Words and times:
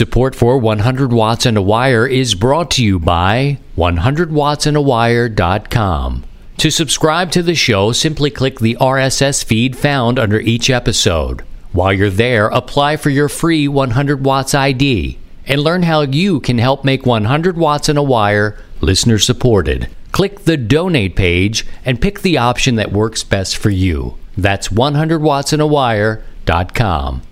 Support 0.00 0.32
for 0.34 0.56
100 0.56 1.12
Watts 1.12 1.44
and 1.44 1.58
a 1.58 1.62
Wire 1.62 2.06
is 2.06 2.34
brought 2.34 2.70
to 2.70 2.82
you 2.82 2.98
by 2.98 3.58
100wattsandawire.com. 3.76 6.24
To 6.56 6.70
subscribe 6.70 7.30
to 7.32 7.42
the 7.42 7.54
show, 7.54 7.92
simply 7.92 8.30
click 8.30 8.60
the 8.60 8.78
RSS 8.80 9.44
feed 9.44 9.76
found 9.76 10.18
under 10.18 10.40
each 10.40 10.70
episode. 10.70 11.44
While 11.72 11.92
you're 11.92 12.08
there, 12.08 12.46
apply 12.46 12.96
for 12.96 13.10
your 13.10 13.28
free 13.28 13.68
100 13.68 14.24
Watts 14.24 14.54
ID 14.54 15.18
and 15.44 15.60
learn 15.60 15.82
how 15.82 16.00
you 16.00 16.40
can 16.40 16.56
help 16.56 16.82
make 16.82 17.04
100 17.04 17.58
Watts 17.58 17.90
and 17.90 17.98
a 17.98 18.02
Wire 18.02 18.56
listener 18.80 19.18
supported. 19.18 19.90
Click 20.12 20.44
the 20.44 20.56
donate 20.56 21.14
page 21.14 21.66
and 21.84 22.00
pick 22.00 22.22
the 22.22 22.38
option 22.38 22.76
that 22.76 22.90
works 22.90 23.22
best 23.22 23.54
for 23.54 23.68
you. 23.68 24.16
That's 24.34 24.68
100wattsandawire.com 24.68 27.22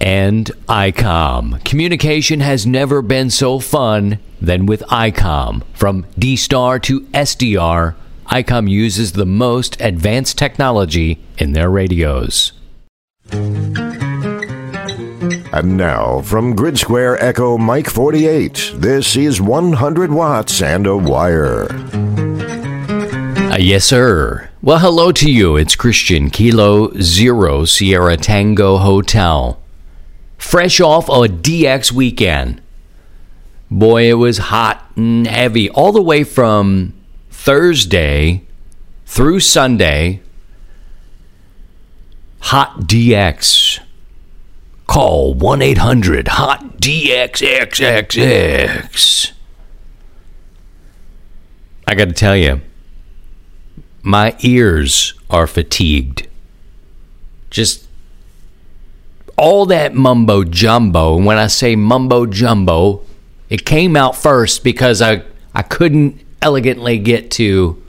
and 0.00 0.46
ICOM. 0.68 1.64
Communication 1.64 2.40
has 2.40 2.66
never 2.66 3.02
been 3.02 3.30
so 3.30 3.58
fun 3.58 4.18
than 4.40 4.66
with 4.66 4.82
ICOM. 4.82 5.62
From 5.74 6.06
D 6.18 6.36
Star 6.36 6.78
to 6.80 7.00
SDR, 7.00 7.94
ICOM 8.26 8.68
uses 8.68 9.12
the 9.12 9.26
most 9.26 9.80
advanced 9.80 10.36
technology 10.38 11.20
in 11.38 11.52
their 11.52 11.70
radios. 11.70 12.52
And 15.52 15.76
now, 15.76 16.20
from 16.20 16.54
Grid 16.54 16.78
Square 16.78 17.24
Echo 17.24 17.56
Mike 17.56 17.88
48, 17.88 18.72
this 18.74 19.16
is 19.16 19.40
100 19.40 20.12
Watts 20.12 20.60
and 20.60 20.86
a 20.86 20.96
Wire. 20.96 21.72
Uh, 23.52 23.56
yes, 23.58 23.84
sir. 23.86 24.50
Well, 24.60 24.80
hello 24.80 25.12
to 25.12 25.30
you. 25.30 25.56
It's 25.56 25.74
Christian 25.74 26.28
Kilo 26.28 26.92
Zero 27.00 27.64
Sierra 27.64 28.16
Tango 28.16 28.76
Hotel 28.76 29.58
fresh 30.38 30.80
off 30.80 31.08
a 31.08 31.28
DX 31.28 31.92
weekend. 31.92 32.60
Boy, 33.70 34.10
it 34.10 34.14
was 34.14 34.38
hot 34.38 34.90
and 34.96 35.26
heavy 35.26 35.70
all 35.70 35.92
the 35.92 36.02
way 36.02 36.24
from 36.24 36.94
Thursday 37.30 38.42
through 39.04 39.40
Sunday. 39.40 40.22
Hot 42.40 42.80
DX. 42.82 43.80
Call 44.86 45.34
1 45.34 45.62
800 45.62 46.28
Hot 46.28 46.78
DXXXX. 46.78 49.32
I 51.88 51.94
got 51.94 52.06
to 52.06 52.12
tell 52.12 52.36
you, 52.36 52.60
my 54.02 54.34
ears 54.40 55.14
are 55.30 55.46
fatigued. 55.46 56.26
Just 57.50 57.85
all 59.36 59.66
that 59.66 59.94
mumbo 59.94 60.44
jumbo. 60.44 61.16
And 61.16 61.26
when 61.26 61.38
I 61.38 61.46
say 61.46 61.76
mumbo 61.76 62.26
jumbo, 62.26 63.04
it 63.48 63.64
came 63.64 63.96
out 63.96 64.16
first 64.16 64.64
because 64.64 65.02
I, 65.02 65.22
I 65.54 65.62
couldn't 65.62 66.20
elegantly 66.42 66.98
get 66.98 67.30
to 67.32 67.82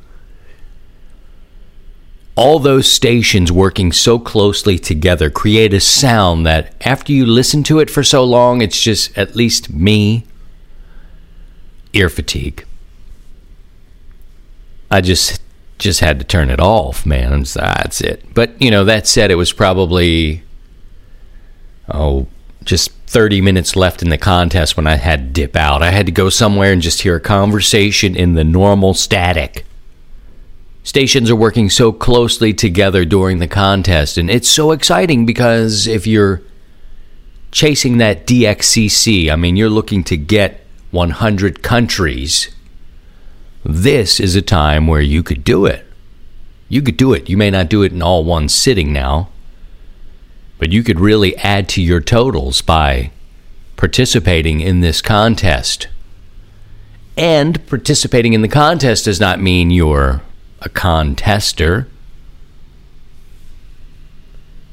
all 2.36 2.60
those 2.60 2.92
stations 2.92 3.52
working 3.52 3.92
so 3.92 4.20
closely 4.20 4.78
together 4.78 5.30
create 5.30 5.74
a 5.74 5.80
sound 5.80 6.46
that 6.46 6.72
after 6.86 7.12
you 7.12 7.26
listen 7.26 7.64
to 7.64 7.80
it 7.80 7.90
for 7.90 8.04
so 8.04 8.24
long, 8.24 8.62
it's 8.62 8.80
just, 8.80 9.18
at 9.18 9.36
least 9.36 9.72
me, 9.72 10.24
ear 11.94 12.10
fatigue. 12.10 12.64
I 14.92 15.02
just 15.02 15.42
just 15.80 16.00
had 16.00 16.18
to 16.18 16.26
turn 16.26 16.50
it 16.50 16.60
off, 16.60 17.06
man. 17.06 17.44
That's 17.44 18.02
it. 18.02 18.24
But 18.34 18.60
you 18.62 18.72
know, 18.72 18.86
that 18.86 19.06
said, 19.06 19.30
it 19.30 19.36
was 19.36 19.54
probably 19.54 20.44
oh, 21.90 22.28
just 22.64 22.92
30 23.08 23.42
minutes 23.42 23.76
left 23.76 24.02
in 24.02 24.10
the 24.10 24.18
contest 24.18 24.76
when 24.76 24.88
I 24.88 24.96
had 24.96 25.20
to 25.20 25.42
dip 25.42 25.56
out. 25.56 25.82
I 25.82 25.92
had 25.92 26.06
to 26.08 26.12
go 26.12 26.30
somewhere 26.30 26.74
and 26.74 26.82
just 26.82 27.02
hear 27.02 27.16
a 27.16 27.22
conversation 27.22 28.16
in 28.16 28.34
the 28.34 28.44
normal 28.44 28.94
static. 28.94 29.66
Stations 30.84 31.30
are 31.30 31.36
working 31.36 31.70
so 31.70 31.92
closely 31.92 32.54
together 32.54 33.06
during 33.06 33.40
the 33.40 33.48
contest, 33.48 34.18
and 34.18 34.30
it's 34.30 34.50
so 34.50 34.72
exciting 34.72 35.26
because 35.26 35.88
if 35.88 36.08
you're 36.08 36.42
chasing 37.52 37.98
that 37.98 38.26
DXCC, 38.26 39.30
I 39.30 39.36
mean, 39.36 39.56
you're 39.56 39.70
looking 39.70 40.04
to 40.06 40.18
get 40.18 40.66
100 40.92 41.62
countries. 41.62 42.50
This 43.64 44.20
is 44.20 44.36
a 44.36 44.42
time 44.42 44.88
where 44.88 45.02
you 45.02 45.24
could 45.24 45.44
do 45.44 45.66
it. 45.66 45.86
You 46.70 46.82
could 46.82 46.98
do 46.98 47.14
it. 47.14 47.30
You 47.30 47.38
may 47.38 47.50
not 47.50 47.70
do 47.70 47.84
it 47.84 47.92
in 47.92 48.02
all 48.02 48.24
one 48.24 48.50
sitting 48.50 48.94
now, 48.94 49.30
but 50.58 50.72
you 50.72 50.84
could 50.84 51.00
really 51.00 51.36
add 51.38 51.70
to 51.70 51.82
your 51.82 52.02
totals 52.02 52.62
by 52.62 53.12
participating 53.76 54.60
in 54.60 54.82
this 54.82 55.02
contest. 55.02 55.88
And 57.16 57.66
participating 57.68 58.34
in 58.34 58.42
the 58.42 58.48
contest 58.48 59.06
does 59.06 59.20
not 59.20 59.40
mean 59.40 59.72
you're 59.72 60.22
a 60.62 60.70
contester. 60.70 61.88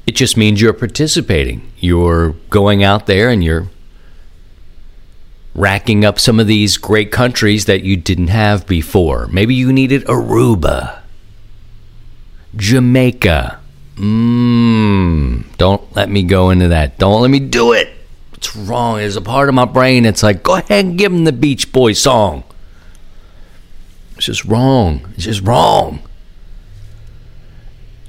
It 0.07 0.15
just 0.15 0.37
means 0.37 0.61
you're 0.61 0.73
participating. 0.73 1.71
You're 1.79 2.31
going 2.49 2.83
out 2.83 3.07
there 3.07 3.29
and 3.29 3.43
you're 3.43 3.69
racking 5.55 6.03
up 6.03 6.19
some 6.19 6.39
of 6.39 6.47
these 6.47 6.77
great 6.77 7.11
countries 7.11 7.65
that 7.65 7.83
you 7.83 7.95
didn't 7.95 8.27
have 8.27 8.67
before. 8.67 9.27
Maybe 9.27 9.55
you 9.55 9.71
needed 9.71 10.03
Aruba, 10.05 10.99
Jamaica, 12.55 13.59
Mmm. 13.95 15.43
Don't 15.57 15.95
let 15.95 16.09
me 16.09 16.23
go 16.23 16.49
into 16.49 16.67
that. 16.69 16.97
Don't 16.97 17.21
let 17.21 17.31
me 17.31 17.39
do 17.39 17.73
it. 17.73 17.89
What's 18.31 18.55
wrong? 18.55 18.97
There's 18.97 19.15
a 19.15 19.21
part 19.21 19.49
of 19.49 19.55
my 19.55 19.65
brain 19.65 20.03
that's 20.03 20.21
like, 20.21 20.43
go 20.43 20.55
ahead 20.55 20.85
and 20.85 20.97
give 20.97 21.11
him 21.11 21.23
the 21.23 21.31
Beach 21.31 21.71
Boys 21.71 21.99
song. 21.99 22.43
It's 24.17 24.25
just 24.25 24.45
wrong. 24.45 25.13
It's 25.15 25.23
just 25.23 25.41
wrong. 25.41 26.01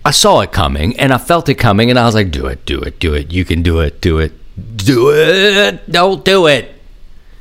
I 0.04 0.10
saw 0.10 0.40
it 0.40 0.52
coming 0.52 0.96
and 0.98 1.12
I 1.12 1.18
felt 1.18 1.48
it 1.48 1.56
coming 1.56 1.90
and 1.90 1.98
I 1.98 2.06
was 2.06 2.14
like, 2.14 2.30
do 2.30 2.46
it, 2.46 2.64
do 2.64 2.80
it, 2.80 3.00
do 3.00 3.14
it. 3.14 3.32
You 3.32 3.44
can 3.44 3.62
do 3.62 3.80
it, 3.80 4.00
do 4.00 4.18
it, 4.18 4.32
do 4.76 5.10
it. 5.10 5.90
Don't 5.90 6.24
do 6.24 6.46
it. 6.46 6.72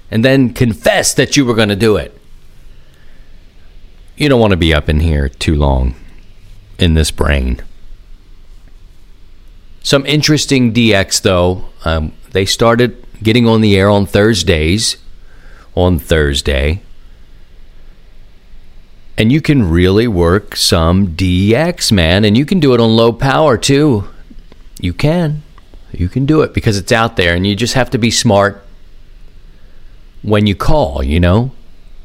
And 0.10 0.26
then 0.26 0.54
confess 0.54 1.14
that 1.16 1.38
you 1.38 1.46
were 1.46 1.54
going 1.54 1.70
to 1.70 1.76
do 1.76 1.98
it. 1.98 2.20
You 4.18 4.30
don't 4.30 4.40
want 4.40 4.52
to 4.52 4.58
be 4.58 4.74
up 4.74 4.90
in 4.90 5.00
here 5.00 5.30
too 5.30 5.56
long 5.56 5.96
in 6.80 6.94
this 6.94 7.12
brain. 7.12 7.62
Some 9.86 10.04
interesting 10.08 10.74
DX, 10.74 11.22
though. 11.22 11.66
Um, 11.86 12.14
they 12.32 12.48
started 12.48 13.06
getting 13.22 13.48
on 13.48 13.62
the 13.62 13.78
air 13.78 13.88
on 13.88 14.08
Thursdays. 14.08 14.98
On 15.76 16.00
Thursday. 16.00 16.82
And 19.16 19.32
you 19.32 19.42
can 19.42 19.70
really 19.70 20.08
work 20.08 20.56
some 20.56 21.10
DX, 21.10 21.92
man. 21.92 22.26
And 22.26 22.36
you 22.36 22.48
can 22.48 22.60
do 22.60 22.74
it 22.74 22.82
on 22.82 22.96
low 22.96 23.14
power, 23.14 23.60
too. 23.60 24.10
You 24.80 24.92
can. 24.92 25.44
You 25.92 26.10
can 26.10 26.26
do 26.26 26.42
it 26.42 26.56
because 26.56 26.80
it's 26.80 26.92
out 26.92 27.16
there. 27.16 27.36
And 27.36 27.46
you 27.46 27.56
just 27.56 27.76
have 27.76 27.92
to 27.92 28.00
be 28.00 28.10
smart 28.10 28.66
when 30.24 30.48
you 30.48 30.56
call, 30.56 31.04
you 31.04 31.20
know? 31.20 31.52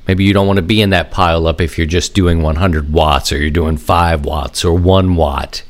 Maybe 0.07 0.25
you 0.25 0.35
don't 0.35 0.47
want 0.47 0.59
to 0.59 0.63
be 0.63 0.83
in 0.83 0.91
that 0.91 1.11
pile 1.11 1.47
up 1.47 1.63
if 1.63 1.79
you're 1.79 1.87
just 1.87 2.13
doing 2.13 2.43
100 2.43 2.93
watts 2.93 3.33
or 3.33 3.39
you're 3.39 3.49
doing 3.49 3.79
5 3.79 4.27
watts 4.27 4.67
or 4.67 4.75
1 4.75 5.17
watt 5.17 5.63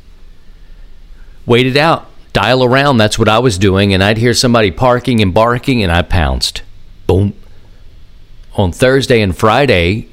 wait 1.50 1.66
it 1.66 1.76
out, 1.76 2.06
dial 2.32 2.62
around. 2.62 2.98
That's 2.98 3.18
what 3.18 3.28
I 3.28 3.40
was 3.40 3.58
doing. 3.58 3.92
And 3.92 4.04
I'd 4.04 4.18
hear 4.18 4.34
somebody 4.34 4.70
parking 4.70 5.20
and 5.20 5.34
barking, 5.34 5.82
and 5.82 5.90
I 5.90 6.02
pounced. 6.02 6.62
Boom. 7.08 7.34
On 8.54 8.70
Thursday 8.70 9.20
and 9.20 9.36
Friday, 9.36 10.08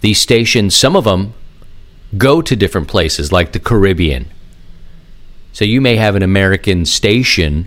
these 0.00 0.20
stations, 0.20 0.76
some 0.76 0.94
of 0.94 1.02
them 1.02 1.34
go 2.16 2.40
to 2.40 2.54
different 2.54 2.86
places, 2.86 3.32
like 3.32 3.50
the 3.50 3.58
Caribbean. 3.58 4.30
So 5.52 5.64
you 5.64 5.80
may 5.80 5.96
have 5.96 6.14
an 6.14 6.22
American 6.22 6.84
station 6.86 7.66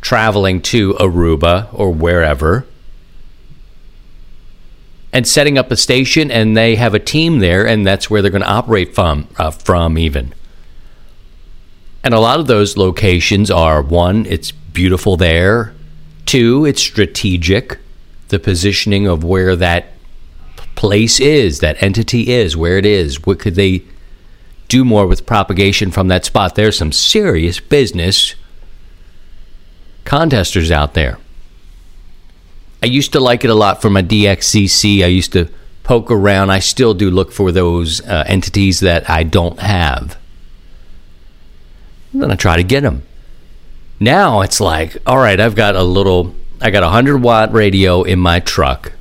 traveling 0.00 0.62
to 0.62 0.94
Aruba 0.94 1.68
or 1.74 1.90
wherever 1.90 2.66
and 5.12 5.28
setting 5.28 5.58
up 5.58 5.70
a 5.70 5.76
station, 5.76 6.30
and 6.30 6.56
they 6.56 6.76
have 6.76 6.94
a 6.94 6.98
team 6.98 7.40
there, 7.40 7.66
and 7.66 7.86
that's 7.86 8.08
where 8.08 8.22
they're 8.22 8.30
going 8.30 8.42
to 8.42 8.48
operate 8.48 8.94
from, 8.94 9.28
uh, 9.36 9.50
from 9.50 9.98
even. 9.98 10.32
And 12.06 12.14
a 12.14 12.20
lot 12.20 12.38
of 12.38 12.46
those 12.46 12.76
locations 12.76 13.50
are 13.50 13.82
one, 13.82 14.26
it's 14.26 14.52
beautiful 14.52 15.16
there. 15.16 15.74
Two, 16.24 16.64
it's 16.64 16.80
strategic. 16.80 17.80
The 18.28 18.38
positioning 18.38 19.08
of 19.08 19.24
where 19.24 19.56
that 19.56 19.86
place 20.76 21.18
is, 21.18 21.58
that 21.58 21.82
entity 21.82 22.28
is, 22.28 22.56
where 22.56 22.78
it 22.78 22.86
is. 22.86 23.26
What 23.26 23.40
could 23.40 23.56
they 23.56 23.82
do 24.68 24.84
more 24.84 25.08
with 25.08 25.26
propagation 25.26 25.90
from 25.90 26.06
that 26.06 26.24
spot? 26.24 26.54
There's 26.54 26.78
some 26.78 26.92
serious 26.92 27.58
business 27.58 28.36
contesters 30.04 30.70
out 30.70 30.94
there. 30.94 31.18
I 32.84 32.86
used 32.86 33.14
to 33.14 33.20
like 33.20 33.42
it 33.42 33.50
a 33.50 33.54
lot 33.54 33.82
for 33.82 33.90
my 33.90 34.04
DXCC. 34.04 35.02
I 35.02 35.08
used 35.08 35.32
to 35.32 35.50
poke 35.82 36.12
around. 36.12 36.50
I 36.50 36.60
still 36.60 36.94
do 36.94 37.10
look 37.10 37.32
for 37.32 37.50
those 37.50 38.00
uh, 38.02 38.22
entities 38.28 38.78
that 38.78 39.10
I 39.10 39.24
don't 39.24 39.58
have. 39.58 40.16
I'm 42.16 42.20
going 42.20 42.30
to 42.30 42.36
try 42.36 42.56
to 42.56 42.62
get 42.62 42.80
them. 42.80 43.02
Now 44.00 44.40
it's 44.40 44.58
like, 44.58 44.96
all 45.06 45.18
right, 45.18 45.38
I've 45.38 45.54
got 45.54 45.76
a 45.76 45.82
little 45.82 46.34
I 46.62 46.70
got 46.70 46.82
a 46.82 46.86
100 46.86 47.18
watt 47.18 47.52
radio 47.52 48.04
in 48.04 48.18
my 48.18 48.40
truck, 48.40 48.92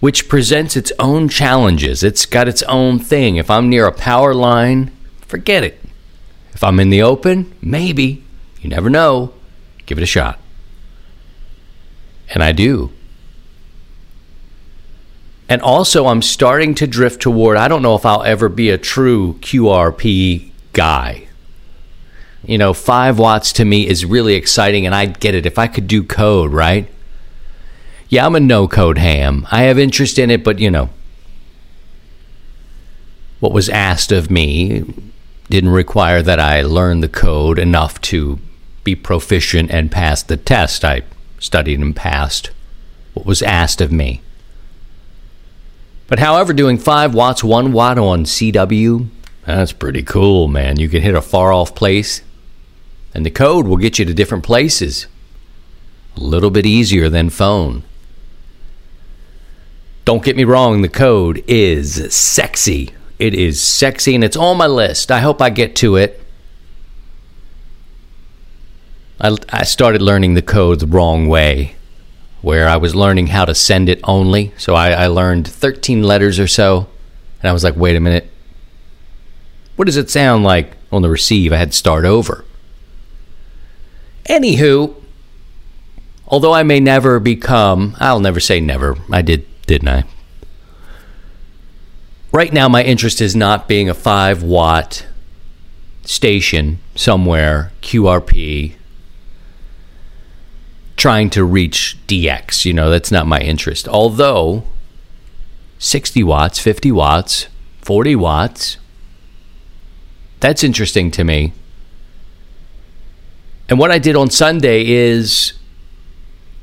which 0.00 0.28
presents 0.28 0.76
its 0.76 0.92
own 0.98 1.30
challenges. 1.30 2.02
It's 2.02 2.26
got 2.26 2.46
its 2.46 2.62
own 2.64 2.98
thing. 2.98 3.36
If 3.36 3.50
I'm 3.50 3.70
near 3.70 3.86
a 3.86 3.92
power 3.92 4.34
line, 4.34 4.90
forget 5.22 5.64
it. 5.64 5.80
If 6.52 6.62
I'm 6.62 6.78
in 6.78 6.90
the 6.90 7.00
open, 7.00 7.54
maybe. 7.62 8.22
You 8.60 8.68
never 8.68 8.90
know. 8.90 9.32
Give 9.86 9.96
it 9.96 10.04
a 10.04 10.06
shot. 10.06 10.38
And 12.34 12.42
I 12.42 12.52
do. 12.52 12.92
And 15.48 15.62
also, 15.62 16.08
I'm 16.08 16.20
starting 16.20 16.74
to 16.74 16.86
drift 16.86 17.22
toward 17.22 17.56
I 17.56 17.68
don't 17.68 17.80
know 17.80 17.94
if 17.94 18.04
I'll 18.04 18.24
ever 18.24 18.50
be 18.50 18.68
a 18.68 18.76
true 18.76 19.38
QRP 19.40 20.50
guy. 20.74 21.23
You 22.46 22.58
know, 22.58 22.74
five 22.74 23.18
watts 23.18 23.52
to 23.54 23.64
me 23.64 23.86
is 23.86 24.04
really 24.04 24.34
exciting, 24.34 24.86
and 24.86 24.94
I'd 24.94 25.20
get 25.20 25.34
it 25.34 25.46
if 25.46 25.58
I 25.58 25.66
could 25.66 25.86
do 25.86 26.02
code, 26.02 26.52
right? 26.52 26.88
Yeah, 28.08 28.26
I'm 28.26 28.34
a 28.34 28.40
no 28.40 28.68
code 28.68 28.98
ham. 28.98 29.46
I 29.50 29.62
have 29.62 29.78
interest 29.78 30.18
in 30.18 30.30
it, 30.30 30.44
but 30.44 30.58
you 30.58 30.70
know, 30.70 30.90
what 33.40 33.52
was 33.52 33.68
asked 33.68 34.12
of 34.12 34.30
me 34.30 34.84
didn't 35.48 35.70
require 35.70 36.22
that 36.22 36.38
I 36.38 36.62
learn 36.62 37.00
the 37.00 37.08
code 37.08 37.58
enough 37.58 38.00
to 38.02 38.38
be 38.84 38.94
proficient 38.94 39.70
and 39.70 39.90
pass 39.90 40.22
the 40.22 40.36
test. 40.36 40.84
I 40.84 41.02
studied 41.38 41.80
and 41.80 41.94
passed 41.94 42.50
what 43.14 43.26
was 43.26 43.42
asked 43.42 43.80
of 43.80 43.92
me. 43.92 44.20
But 46.06 46.18
however, 46.18 46.52
doing 46.52 46.78
5 46.78 47.14
watts, 47.14 47.42
1 47.42 47.72
watt 47.72 47.98
on 47.98 48.24
CW, 48.24 49.08
that's 49.46 49.72
pretty 49.72 50.02
cool, 50.02 50.48
man. 50.48 50.78
You 50.78 50.88
can 50.88 51.02
hit 51.02 51.14
a 51.14 51.22
far 51.22 51.52
off 51.52 51.74
place, 51.74 52.22
and 53.14 53.24
the 53.24 53.30
code 53.30 53.66
will 53.66 53.76
get 53.76 53.98
you 53.98 54.04
to 54.04 54.12
different 54.12 54.44
places. 54.44 55.06
A 56.16 56.20
little 56.20 56.50
bit 56.50 56.66
easier 56.66 57.08
than 57.08 57.30
phone. 57.30 57.84
Don't 60.04 60.24
get 60.24 60.36
me 60.36 60.44
wrong, 60.44 60.82
the 60.82 60.88
code 60.88 61.42
is 61.46 62.14
sexy. 62.14 62.92
It 63.18 63.32
is 63.32 63.62
sexy 63.62 64.14
and 64.14 64.24
it's 64.24 64.36
on 64.36 64.58
my 64.58 64.66
list. 64.66 65.10
I 65.10 65.20
hope 65.20 65.40
I 65.40 65.48
get 65.50 65.76
to 65.76 65.96
it. 65.96 66.20
I, 69.20 69.36
I 69.48 69.62
started 69.62 70.02
learning 70.02 70.34
the 70.34 70.42
code 70.42 70.80
the 70.80 70.86
wrong 70.86 71.28
way, 71.28 71.76
where 72.42 72.68
I 72.68 72.76
was 72.76 72.94
learning 72.94 73.28
how 73.28 73.44
to 73.44 73.54
send 73.54 73.88
it 73.88 74.00
only. 74.04 74.52
So 74.58 74.74
I, 74.74 74.90
I 74.90 75.06
learned 75.06 75.46
13 75.46 76.02
letters 76.02 76.38
or 76.38 76.48
so, 76.48 76.88
and 77.40 77.48
I 77.48 77.52
was 77.52 77.64
like, 77.64 77.76
wait 77.76 77.96
a 77.96 78.00
minute. 78.00 78.28
What 79.76 79.86
does 79.86 79.96
it 79.96 80.10
sound 80.10 80.44
like 80.44 80.76
on 80.92 81.02
the 81.02 81.08
receive? 81.08 81.52
I 81.52 81.56
had 81.56 81.70
to 81.70 81.76
start 81.78 82.04
over. 82.04 82.44
Anywho, 84.28 84.94
although 86.26 86.54
I 86.54 86.62
may 86.62 86.80
never 86.80 87.20
become, 87.20 87.96
I'll 88.00 88.20
never 88.20 88.40
say 88.40 88.60
never. 88.60 88.96
I 89.12 89.22
did, 89.22 89.46
didn't 89.66 89.88
I? 89.88 90.04
Right 92.32 92.52
now, 92.52 92.68
my 92.68 92.82
interest 92.82 93.20
is 93.20 93.36
not 93.36 93.68
being 93.68 93.88
a 93.88 93.94
5 93.94 94.42
watt 94.42 95.06
station 96.04 96.78
somewhere, 96.94 97.70
QRP, 97.80 98.74
trying 100.96 101.30
to 101.30 101.44
reach 101.44 101.96
DX. 102.08 102.64
You 102.64 102.72
know, 102.72 102.90
that's 102.90 103.12
not 103.12 103.26
my 103.26 103.40
interest. 103.40 103.86
Although 103.86 104.64
60 105.78 106.24
watts, 106.24 106.58
50 106.58 106.90
watts, 106.92 107.46
40 107.82 108.16
watts, 108.16 108.78
that's 110.40 110.64
interesting 110.64 111.10
to 111.12 111.24
me. 111.24 111.52
And 113.68 113.78
what 113.78 113.90
I 113.90 113.98
did 113.98 114.16
on 114.16 114.30
Sunday 114.30 114.86
is 114.86 115.54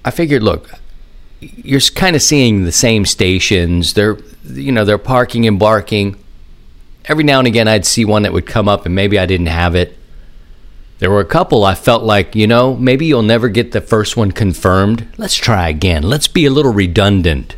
I 0.06 0.12
figured, 0.12 0.44
look, 0.44 0.70
you're 1.40 1.80
kind 1.80 2.16
of 2.16 2.22
seeing 2.22 2.64
the 2.64 2.72
same 2.72 3.06
stations. 3.06 3.94
They're, 3.94 4.18
you 4.46 4.72
know, 4.72 4.86
they're 4.86 4.98
parking 4.98 5.48
and 5.48 5.58
barking. 5.58 6.16
Every 7.06 7.24
now 7.24 7.40
and 7.40 7.48
again, 7.48 7.68
I'd 7.68 7.86
see 7.86 8.06
one 8.06 8.22
that 8.24 8.34
would 8.34 8.46
come 8.46 8.70
up, 8.70 8.86
and 8.86 8.94
maybe 8.94 9.18
I 9.18 9.26
didn't 9.26 9.48
have 9.48 9.76
it. 9.76 9.98
There 11.00 11.10
were 11.10 11.20
a 11.20 11.26
couple 11.26 11.64
I 11.64 11.74
felt 11.74 12.04
like, 12.04 12.36
you 12.36 12.46
know, 12.46 12.76
maybe 12.76 13.08
you'll 13.08 13.24
never 13.24 13.50
get 13.50 13.72
the 13.72 13.82
first 13.82 14.16
one 14.16 14.32
confirmed. 14.32 15.08
Let's 15.18 15.36
try 15.36 15.68
again. 15.68 16.04
Let's 16.04 16.28
be 16.28 16.46
a 16.46 16.52
little 16.52 16.72
redundant. 16.72 17.56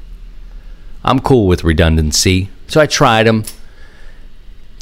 I'm 1.04 1.20
cool 1.20 1.46
with 1.46 1.66
redundancy. 1.66 2.50
So 2.68 2.80
I 2.80 2.86
tried 2.86 3.28
them. 3.28 3.44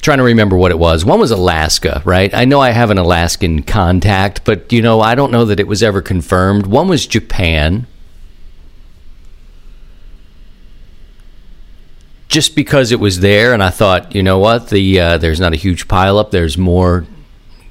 Trying 0.01 0.18
to 0.18 0.24
remember 0.24 0.57
what 0.57 0.71
it 0.71 0.80
was. 0.80 1.06
One 1.06 1.19
was 1.19 1.30
Alaska, 1.30 2.01
right? 2.06 2.33
I 2.33 2.45
know 2.45 2.59
I 2.59 2.71
have 2.71 2.89
an 2.89 2.98
Alaskan 2.98 3.62
contact, 3.62 4.44
but 4.44 4.71
you 4.74 4.81
know, 4.81 5.00
I 5.00 5.13
don't 5.13 5.31
know 5.31 5.45
that 5.45 5.59
it 5.59 5.68
was 5.68 5.83
ever 5.83 6.01
confirmed. 6.01 6.65
One 6.65 6.88
was 6.88 7.06
Japan. 7.06 7.86
Just 12.27 12.56
because 12.56 12.92
it 12.92 13.00
was 13.00 13.19
there, 13.19 13.53
and 13.53 13.62
I 13.62 13.69
thought, 13.69 14.15
you 14.15 14.24
know 14.24 14.39
what, 14.39 14.69
the 14.69 15.00
uh, 15.00 15.18
there's 15.19 15.39
not 15.39 15.53
a 15.53 15.57
huge 15.57 15.88
pileup. 15.88 16.31
There's 16.31 16.57
more 16.57 17.06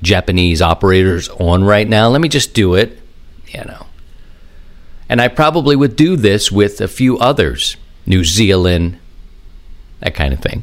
Japanese 0.03 0.63
operators 0.63 1.29
on 1.31 1.65
right 1.65 1.89
now. 1.89 2.09
Let 2.09 2.21
me 2.21 2.29
just 2.29 2.55
do 2.55 2.75
it, 2.75 2.99
you 3.49 3.65
know. 3.65 3.87
And 5.09 5.21
I 5.21 5.27
probably 5.27 5.75
would 5.75 5.97
do 5.97 6.15
this 6.15 6.53
with 6.53 6.81
a 6.81 6.87
few 6.87 7.19
others, 7.19 7.77
New 8.07 8.23
Zealand, 8.23 8.99
that 9.99 10.15
kind 10.15 10.33
of 10.33 10.41
thing. 10.41 10.63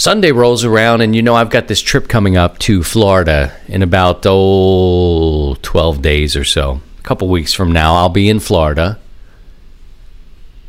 Sunday 0.00 0.32
rolls 0.32 0.64
around, 0.64 1.02
and 1.02 1.14
you 1.14 1.20
know, 1.20 1.34
I've 1.34 1.50
got 1.50 1.68
this 1.68 1.82
trip 1.82 2.08
coming 2.08 2.34
up 2.34 2.58
to 2.60 2.82
Florida 2.82 3.54
in 3.68 3.82
about, 3.82 4.24
oh, 4.24 5.56
12 5.60 6.00
days 6.00 6.36
or 6.36 6.44
so. 6.44 6.80
A 6.98 7.02
couple 7.02 7.28
weeks 7.28 7.52
from 7.52 7.70
now, 7.70 7.96
I'll 7.96 8.08
be 8.08 8.30
in 8.30 8.40
Florida. 8.40 8.98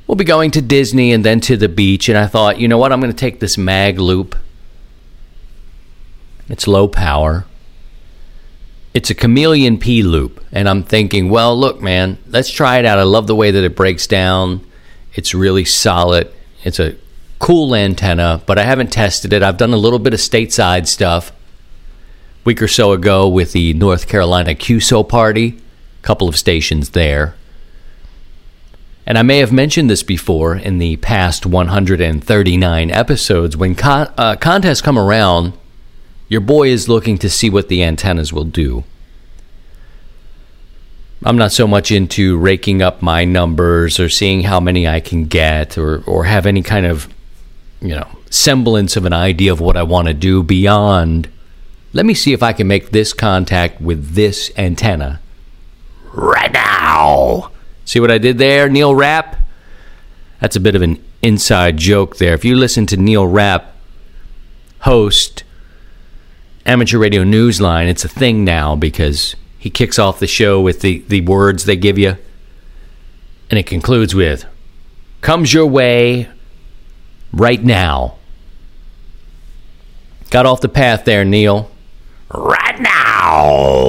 We'll 0.05 0.17
be 0.17 0.25
going 0.25 0.51
to 0.51 0.61
Disney 0.61 1.13
and 1.13 1.23
then 1.23 1.39
to 1.39 1.55
the 1.55 1.69
beach. 1.69 2.09
And 2.09 2.17
I 2.17 2.27
thought, 2.27 2.59
you 2.59 2.67
know 2.67 2.77
what? 2.77 2.91
I'm 2.91 2.99
going 2.99 3.09
to 3.09 3.17
take 3.17 3.39
this 3.39 3.57
mag 3.57 3.97
loop 3.99 4.35
it's 6.49 6.67
low 6.67 6.89
power. 6.89 7.45
It's 8.93 9.09
a 9.09 9.15
chameleon 9.15 9.77
P 9.77 10.03
loop. 10.03 10.43
And 10.51 10.67
I'm 10.67 10.83
thinking, 10.83 11.29
well, 11.29 11.57
look, 11.57 11.81
man, 11.81 12.17
let's 12.27 12.51
try 12.51 12.79
it 12.79 12.85
out. 12.85 12.99
I 12.99 13.03
love 13.03 13.27
the 13.27 13.35
way 13.37 13.51
that 13.51 13.63
it 13.63 13.77
breaks 13.77 14.07
down. 14.07 14.67
It's 15.13 15.33
really 15.33 15.63
solid. 15.63 16.29
It's 16.65 16.81
a 16.81 16.97
cool 17.41 17.75
antenna, 17.75 18.41
but 18.45 18.57
I 18.57 18.63
haven't 18.63 18.93
tested 18.93 19.33
it. 19.33 19.41
I've 19.43 19.57
done 19.57 19.73
a 19.73 19.77
little 19.77 19.99
bit 19.99 20.13
of 20.13 20.19
stateside 20.19 20.87
stuff 20.87 21.33
week 22.45 22.61
or 22.61 22.67
so 22.67 22.91
ago 22.91 23.27
with 23.27 23.51
the 23.51 23.73
North 23.73 24.07
Carolina 24.07 24.51
QSO 24.51 25.07
party, 25.07 25.59
a 25.99 26.05
couple 26.05 26.29
of 26.29 26.37
stations 26.37 26.91
there. 26.91 27.35
And 29.07 29.17
I 29.17 29.23
may 29.23 29.39
have 29.39 29.51
mentioned 29.51 29.89
this 29.89 30.03
before 30.03 30.55
in 30.55 30.77
the 30.77 30.97
past 30.97 31.45
139 31.45 32.91
episodes. 32.91 33.57
When 33.57 33.73
con- 33.73 34.13
uh, 34.17 34.35
contests 34.35 34.81
come 34.81 34.97
around, 34.97 35.53
your 36.29 36.41
boy 36.41 36.69
is 36.69 36.87
looking 36.87 37.17
to 37.17 37.29
see 37.29 37.49
what 37.49 37.67
the 37.67 37.83
antennas 37.83 38.31
will 38.31 38.45
do. 38.45 38.83
I'm 41.23 41.37
not 41.37 41.51
so 41.51 41.67
much 41.67 41.91
into 41.91 42.37
raking 42.37 42.81
up 42.83 43.01
my 43.01 43.25
numbers 43.25 43.99
or 43.99 44.09
seeing 44.09 44.43
how 44.43 44.59
many 44.59 44.87
I 44.87 44.99
can 44.99 45.25
get 45.25 45.77
or, 45.77 46.03
or 46.05 46.25
have 46.25 46.45
any 46.45 46.61
kind 46.61 46.85
of, 46.85 47.11
you 47.81 47.95
know, 47.95 48.07
semblance 48.29 48.95
of 48.95 49.05
an 49.05 49.13
idea 49.13 49.51
of 49.51 49.59
what 49.59 49.75
I 49.75 49.83
want 49.83 50.07
to 50.07 50.13
do 50.13 50.43
beyond 50.43 51.29
let 51.93 52.05
me 52.05 52.13
see 52.13 52.31
if 52.31 52.41
I 52.41 52.53
can 52.53 52.67
make 52.67 52.91
this 52.91 53.11
contact 53.11 53.81
with 53.81 54.13
this 54.13 54.49
antenna 54.55 55.19
right 56.13 56.51
now. 56.53 57.51
See 57.83 57.99
what 57.99 58.09
I 58.09 58.17
did 58.17 58.37
there, 58.37 58.69
Neil 58.69 58.95
Rapp? 58.95 59.35
That's 60.39 60.55
a 60.55 60.61
bit 60.61 60.73
of 60.73 60.81
an 60.81 61.03
inside 61.21 61.75
joke 61.75 62.15
there. 62.15 62.33
If 62.33 62.45
you 62.45 62.55
listen 62.55 62.85
to 62.85 62.97
Neil 62.97 63.27
Rapp 63.27 63.71
host 64.81 65.43
amateur 66.65 66.97
radio 66.97 67.23
newsline. 67.23 67.87
It's 67.87 68.05
a 68.05 68.09
thing 68.09 68.43
now 68.43 68.75
because 68.75 69.35
he 69.57 69.69
kicks 69.69 69.97
off 69.97 70.19
the 70.19 70.27
show 70.27 70.61
with 70.61 70.81
the, 70.81 70.99
the 71.07 71.21
words 71.21 71.65
they 71.65 71.75
give 71.75 71.97
you. 71.97 72.17
And 73.49 73.59
it 73.59 73.65
concludes 73.65 74.13
with 74.15 74.45
Comes 75.21 75.53
your 75.53 75.65
way 75.65 76.29
right 77.33 77.63
now. 77.63 78.15
Got 80.29 80.45
off 80.45 80.61
the 80.61 80.69
path 80.69 81.05
there, 81.05 81.25
Neil. 81.25 81.69
Right 82.29 82.79
now. 82.79 83.81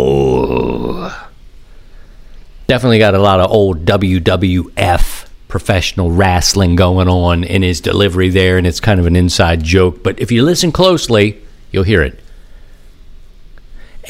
Definitely 2.66 2.98
got 2.98 3.14
a 3.14 3.18
lot 3.18 3.38
of 3.40 3.50
old 3.50 3.84
WWF 3.84 5.28
professional 5.46 6.10
wrestling 6.10 6.74
going 6.76 7.08
on 7.08 7.44
in 7.44 7.62
his 7.62 7.80
delivery 7.80 8.30
there, 8.30 8.56
and 8.56 8.66
it's 8.66 8.80
kind 8.80 8.98
of 8.98 9.06
an 9.06 9.14
inside 9.14 9.62
joke. 9.62 10.02
But 10.02 10.18
if 10.18 10.32
you 10.32 10.42
listen 10.42 10.72
closely, 10.72 11.42
you'll 11.70 11.84
hear 11.84 12.02
it. 12.02 12.18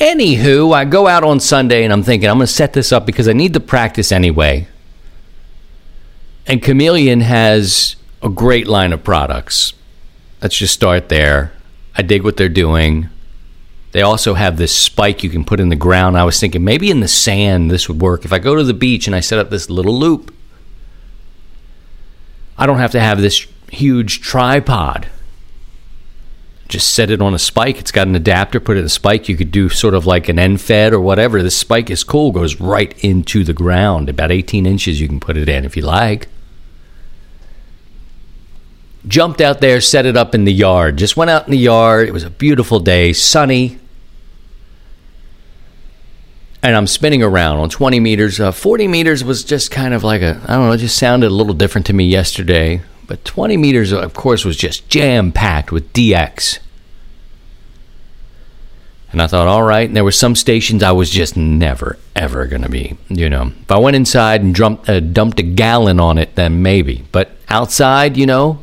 Anywho, 0.01 0.73
I 0.75 0.85
go 0.85 1.07
out 1.07 1.25
on 1.25 1.39
Sunday 1.39 1.85
and 1.85 1.93
I'm 1.93 2.03
thinking 2.03 2.29
I'm 2.31 2.37
going 2.37 2.47
to 2.47 2.53
set 2.53 2.73
this 2.73 2.93
up 2.93 3.05
because 3.05 3.29
I 3.29 3.35
need 3.35 3.53
to 3.55 3.61
practice 3.61 4.11
anyway. 4.11 4.67
And 6.47 6.63
Chameleon 6.63 7.21
has 7.21 7.97
a 8.23 8.29
great 8.29 8.67
line 8.67 8.93
of 8.93 9.03
products. 9.03 9.75
Let's 10.41 10.57
just 10.57 10.75
start 10.75 11.09
there. 11.09 11.53
I 11.97 12.03
dig 12.03 12.23
what 12.23 12.37
they're 12.37 12.49
doing. 12.49 13.09
They 13.93 14.03
also 14.03 14.35
have 14.35 14.57
this 14.57 14.77
spike 14.77 15.23
you 15.23 15.29
can 15.29 15.45
put 15.45 15.61
in 15.61 15.69
the 15.69 15.77
ground. 15.77 16.17
I 16.17 16.25
was 16.25 16.41
thinking 16.41 16.65
maybe 16.65 16.91
in 16.91 17.01
the 17.01 17.09
sand 17.09 17.71
this 17.71 17.89
would 17.89 18.01
work. 18.01 18.25
If 18.25 18.33
I 18.33 18.39
go 18.39 18.55
to 18.55 18.65
the 18.65 18.73
beach 18.73 19.07
and 19.07 19.15
I 19.15 19.21
set 19.21 19.39
up 19.39 19.51
this 19.51 19.69
little 19.69 19.99
loop, 19.99 20.35
I 22.57 22.65
don't 22.65 22.79
have 22.79 22.93
to 22.93 23.01
have 23.01 23.21
this 23.21 23.47
huge 23.71 24.21
tripod. 24.21 25.09
Just 26.69 26.95
set 26.95 27.11
it 27.11 27.21
on 27.21 27.35
a 27.35 27.39
spike. 27.39 27.79
It's 27.79 27.93
got 27.93 28.07
an 28.07 28.15
adapter, 28.15 28.59
put 28.61 28.79
it 28.79 28.81
in 28.81 28.87
a 28.87 28.91
spike. 28.91 29.29
You 29.29 29.37
could 29.37 29.51
do 29.53 29.69
sort 29.69 29.93
of 29.93 30.07
like 30.07 30.29
an 30.31 30.39
end 30.39 30.63
fed 30.63 30.95
or 30.95 31.01
whatever. 31.01 31.43
This 31.43 31.57
spike 31.57 31.91
is 31.91 32.03
cool, 32.03 32.33
goes 32.33 32.61
right 32.61 32.97
into 33.05 33.45
the 33.45 33.53
ground. 33.53 34.09
About 34.09 34.31
18 34.31 34.65
inches 34.65 35.01
you 35.01 35.09
can 35.09 35.21
put 35.21 35.37
it 35.37 35.51
in 35.51 35.67
if 35.67 35.77
you 35.77 35.83
like. 35.83 36.29
Jumped 39.07 39.41
out 39.41 39.61
there, 39.61 39.81
set 39.81 40.07
it 40.07 40.17
up 40.17 40.35
in 40.35 40.45
the 40.45 40.53
yard. 40.53 40.97
Just 40.97 41.17
went 41.17 41.31
out 41.31 41.47
in 41.47 41.51
the 41.51 41.59
yard. 41.59 42.09
It 42.09 42.13
was 42.13 42.25
a 42.25 42.31
beautiful 42.31 42.79
day, 42.79 43.13
sunny. 43.13 43.79
And 46.63 46.77
I'm 46.77 46.87
spinning 46.87 47.23
around 47.23 47.59
on 47.59 47.69
20 47.69 47.99
meters. 47.99 48.39
Uh, 48.39 48.53
40 48.53 48.87
meters 48.87 49.25
was 49.25 49.43
just 49.43 49.73
kind 49.73 49.93
of 49.93 50.05
like 50.05 50.23
a, 50.23 50.41
I 50.45 50.55
don't 50.55 50.67
know, 50.67 50.73
it 50.73 50.79
just 50.79 50.97
sounded 50.97 51.27
a 51.27 51.35
little 51.35 51.55
different 51.55 51.87
to 51.89 51.93
me 51.93 52.05
yesterday. 52.05 52.83
But 53.09 53.25
20 53.25 53.57
meters, 53.57 53.91
of 53.91 54.15
course, 54.15 54.45
was 54.45 54.57
just 54.57 54.89
jam 54.89 55.33
packed 55.33 55.73
with 55.73 55.93
DX. 55.93 56.61
And 59.11 59.21
I 59.21 59.27
thought, 59.27 59.49
all 59.49 59.63
right. 59.65 59.87
And 59.87 59.97
there 59.97 60.05
were 60.05 60.13
some 60.13 60.35
stations 60.35 60.83
I 60.83 60.93
was 60.93 61.11
just 61.11 61.37
never, 61.37 61.99
ever 62.17 62.47
going 62.47 62.63
to 62.63 62.71
be. 62.71 62.97
You 63.09 63.29
know, 63.29 63.53
if 63.61 63.71
I 63.71 63.79
went 63.79 63.97
inside 63.97 64.41
and 64.41 64.55
dumped, 64.55 64.89
uh, 64.89 65.01
dumped 65.01 65.41
a 65.41 65.43
gallon 65.43 66.01
on 66.01 66.17
it, 66.17 66.37
then 66.37 66.63
maybe. 66.63 67.05
But 67.13 67.33
outside, 67.49 68.17
you 68.17 68.25
know, 68.25 68.62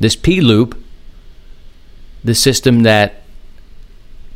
this 0.00 0.16
P 0.16 0.40
loop, 0.40 0.82
the 2.22 2.34
system 2.34 2.82
that 2.82 3.22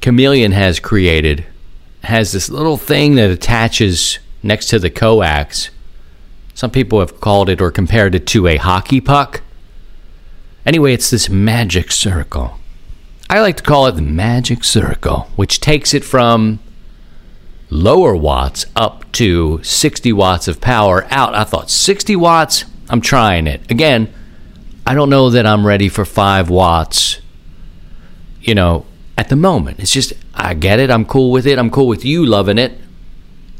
Chameleon 0.00 0.52
has 0.52 0.80
created, 0.80 1.44
has 2.04 2.32
this 2.32 2.48
little 2.48 2.76
thing 2.76 3.16
that 3.16 3.30
attaches 3.30 4.18
next 4.42 4.66
to 4.66 4.78
the 4.78 4.90
coax. 4.90 5.70
Some 6.54 6.70
people 6.70 7.00
have 7.00 7.20
called 7.20 7.48
it 7.48 7.60
or 7.60 7.70
compared 7.70 8.14
it 8.14 8.26
to 8.28 8.46
a 8.46 8.56
hockey 8.56 9.00
puck. 9.00 9.42
Anyway, 10.64 10.92
it's 10.92 11.10
this 11.10 11.28
magic 11.28 11.90
circle. 11.90 12.58
I 13.28 13.40
like 13.40 13.56
to 13.58 13.62
call 13.62 13.86
it 13.86 13.92
the 13.92 14.02
magic 14.02 14.64
circle, 14.64 15.30
which 15.36 15.60
takes 15.60 15.94
it 15.94 16.04
from 16.04 16.58
lower 17.70 18.16
watts 18.16 18.66
up 18.74 19.10
to 19.12 19.62
60 19.62 20.12
watts 20.12 20.48
of 20.48 20.60
power 20.60 21.06
out. 21.10 21.34
I 21.34 21.44
thought 21.44 21.70
60 21.70 22.16
watts, 22.16 22.64
I'm 22.88 23.00
trying 23.00 23.46
it. 23.46 23.70
Again, 23.70 24.12
I 24.90 24.94
don't 24.94 25.08
know 25.08 25.30
that 25.30 25.46
I'm 25.46 25.64
ready 25.64 25.88
for 25.88 26.04
5 26.04 26.50
watts, 26.50 27.20
you 28.40 28.56
know, 28.56 28.86
at 29.16 29.28
the 29.28 29.36
moment. 29.36 29.78
It's 29.78 29.92
just, 29.92 30.14
I 30.34 30.54
get 30.54 30.80
it. 30.80 30.90
I'm 30.90 31.04
cool 31.04 31.30
with 31.30 31.46
it. 31.46 31.60
I'm 31.60 31.70
cool 31.70 31.86
with 31.86 32.04
you 32.04 32.26
loving 32.26 32.58
it. 32.58 32.76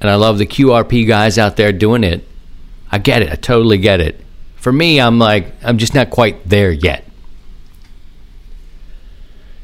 And 0.01 0.11
I 0.11 0.17
love 0.17 0.39
the 0.39 0.47
QRP 0.47 1.07
guys 1.07 1.39
out 1.39 1.55
there 1.55 1.71
doing 1.71 2.03
it. 2.03 2.27
I 2.91 2.99
get 2.99 3.23
it. 3.23 3.31
I 3.31 3.37
totally 3.37 3.79
get 3.79 4.01
it. 4.01 4.21
For 4.57 4.73
me, 4.73 5.01
I'm 5.01 5.21
like, 5.21 5.55
I'm 5.63 5.79
just 5.79 5.95
not 5.95 6.11
quite 6.11 6.49
there 6.49 6.73
yet. 6.73 7.05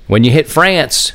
when 0.09 0.25
you 0.25 0.31
hit 0.31 0.47
France, 0.47 1.13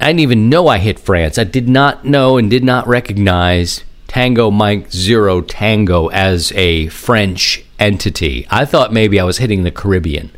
I 0.00 0.08
didn't 0.08 0.20
even 0.20 0.48
know 0.48 0.66
I 0.66 0.78
hit 0.78 0.98
France. 0.98 1.38
I 1.38 1.44
did 1.44 1.68
not 1.68 2.04
know 2.04 2.36
and 2.36 2.50
did 2.50 2.64
not 2.64 2.88
recognize 2.88 3.84
Tango 4.12 4.50
Mike 4.50 4.90
Zero 4.90 5.40
Tango 5.40 6.08
as 6.08 6.52
a 6.52 6.88
French 6.88 7.64
entity. 7.78 8.46
I 8.50 8.66
thought 8.66 8.92
maybe 8.92 9.18
I 9.18 9.24
was 9.24 9.38
hitting 9.38 9.62
the 9.62 9.70
Caribbean. 9.70 10.30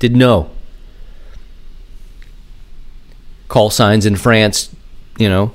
Didn't 0.00 0.18
know. 0.18 0.50
Call 3.46 3.70
signs 3.70 4.04
in 4.04 4.16
France, 4.16 4.74
you 5.16 5.28
know. 5.28 5.54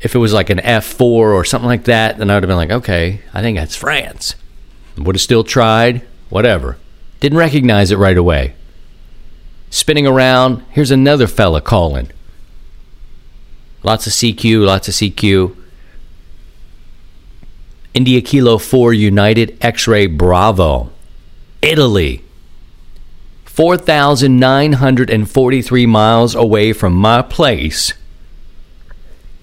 If 0.00 0.14
it 0.14 0.18
was 0.18 0.32
like 0.32 0.48
an 0.48 0.58
F4 0.58 1.00
or 1.00 1.44
something 1.44 1.66
like 1.66 1.86
that, 1.86 2.18
then 2.18 2.30
I 2.30 2.34
would 2.34 2.44
have 2.44 2.48
been 2.48 2.56
like, 2.56 2.70
okay, 2.70 3.22
I 3.32 3.42
think 3.42 3.58
that's 3.58 3.74
France. 3.74 4.36
Would 4.96 5.16
have 5.16 5.22
still 5.22 5.42
tried, 5.42 6.06
whatever. 6.30 6.78
Didn't 7.18 7.38
recognize 7.38 7.90
it 7.90 7.98
right 7.98 8.16
away. 8.16 8.54
Spinning 9.70 10.06
around, 10.06 10.62
here's 10.70 10.92
another 10.92 11.26
fella 11.26 11.60
calling. 11.60 12.12
Lots 13.82 14.06
of 14.06 14.12
CQ, 14.12 14.64
lots 14.64 14.86
of 14.86 14.94
CQ. 14.94 15.56
India 17.94 18.20
Kilo 18.20 18.58
4 18.58 18.92
United 18.92 19.56
X 19.60 19.86
ray 19.86 20.06
Bravo. 20.06 20.90
Italy. 21.62 22.24
4,943 23.44 25.86
miles 25.86 26.34
away 26.34 26.72
from 26.72 26.92
my 26.92 27.22
place. 27.22 27.92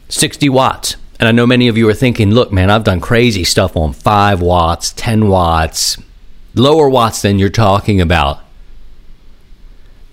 60 0.09 0.49
watts. 0.49 0.97
And 1.17 1.29
I 1.29 1.31
know 1.31 1.47
many 1.47 1.69
of 1.69 1.77
you 1.77 1.87
are 1.87 1.93
thinking, 1.93 2.31
look, 2.31 2.51
man, 2.51 2.69
I've 2.69 2.83
done 2.83 2.99
crazy 2.99 3.45
stuff 3.45 3.77
on 3.77 3.93
5 3.93 4.41
watts, 4.41 4.91
10 4.97 5.29
watts, 5.29 5.97
lower 6.53 6.89
watts 6.89 7.21
than 7.21 7.39
you're 7.39 7.49
talking 7.49 8.01
about. 8.01 8.41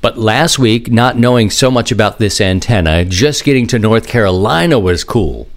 But 0.01 0.17
last 0.17 0.61
week, 0.61 0.93
not 0.93 1.19
knowing 1.19 1.51
so 1.51 1.73
much 1.73 1.91
about 1.91 2.21
this 2.21 2.41
antenna, 2.41 3.05
just 3.05 3.43
getting 3.43 3.67
to 3.67 3.81
North 3.81 4.07
Carolina 4.07 4.79
was 4.79 5.03
cool. 5.03 5.49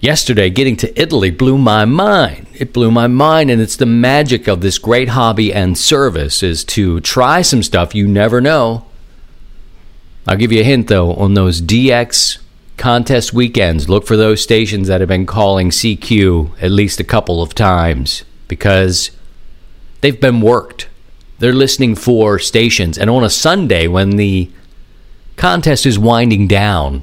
Yesterday, 0.00 0.50
getting 0.50 0.76
to 0.76 1.00
Italy 1.00 1.30
blew 1.30 1.56
my 1.56 1.86
mind. 1.86 2.46
It 2.52 2.72
blew 2.72 2.90
my 2.90 3.06
mind, 3.06 3.50
and 3.50 3.62
it's 3.62 3.76
the 3.76 3.86
magic 3.86 4.46
of 4.46 4.60
this 4.60 4.78
great 4.78 5.08
hobby 5.08 5.52
and 5.52 5.76
service 5.76 6.42
is 6.42 6.64
to 6.64 7.00
try 7.00 7.40
some 7.42 7.62
stuff 7.62 7.94
you 7.94 8.06
never 8.06 8.40
know. 8.40 8.84
I'll 10.26 10.36
give 10.36 10.52
you 10.52 10.60
a 10.60 10.64
hint 10.64 10.88
though 10.88 11.14
on 11.14 11.34
those 11.34 11.62
DX 11.62 12.38
contest 12.76 13.32
weekends. 13.32 13.88
Look 13.88 14.06
for 14.06 14.16
those 14.16 14.42
stations 14.42 14.88
that 14.88 15.00
have 15.00 15.08
been 15.08 15.24
calling 15.24 15.70
CQ 15.70 16.60
at 16.60 16.70
least 16.70 17.00
a 17.00 17.04
couple 17.04 17.40
of 17.40 17.54
times 17.54 18.24
because 18.48 19.10
they've 20.02 20.20
been 20.20 20.40
worked. 20.40 20.88
They're 21.38 21.54
listening 21.54 21.94
for 21.94 22.38
stations, 22.38 22.98
and 22.98 23.08
on 23.08 23.24
a 23.24 23.30
Sunday 23.30 23.86
when 23.86 24.16
the 24.16 24.50
contest 25.36 25.86
is 25.86 25.98
winding 25.98 26.48
down, 26.48 27.02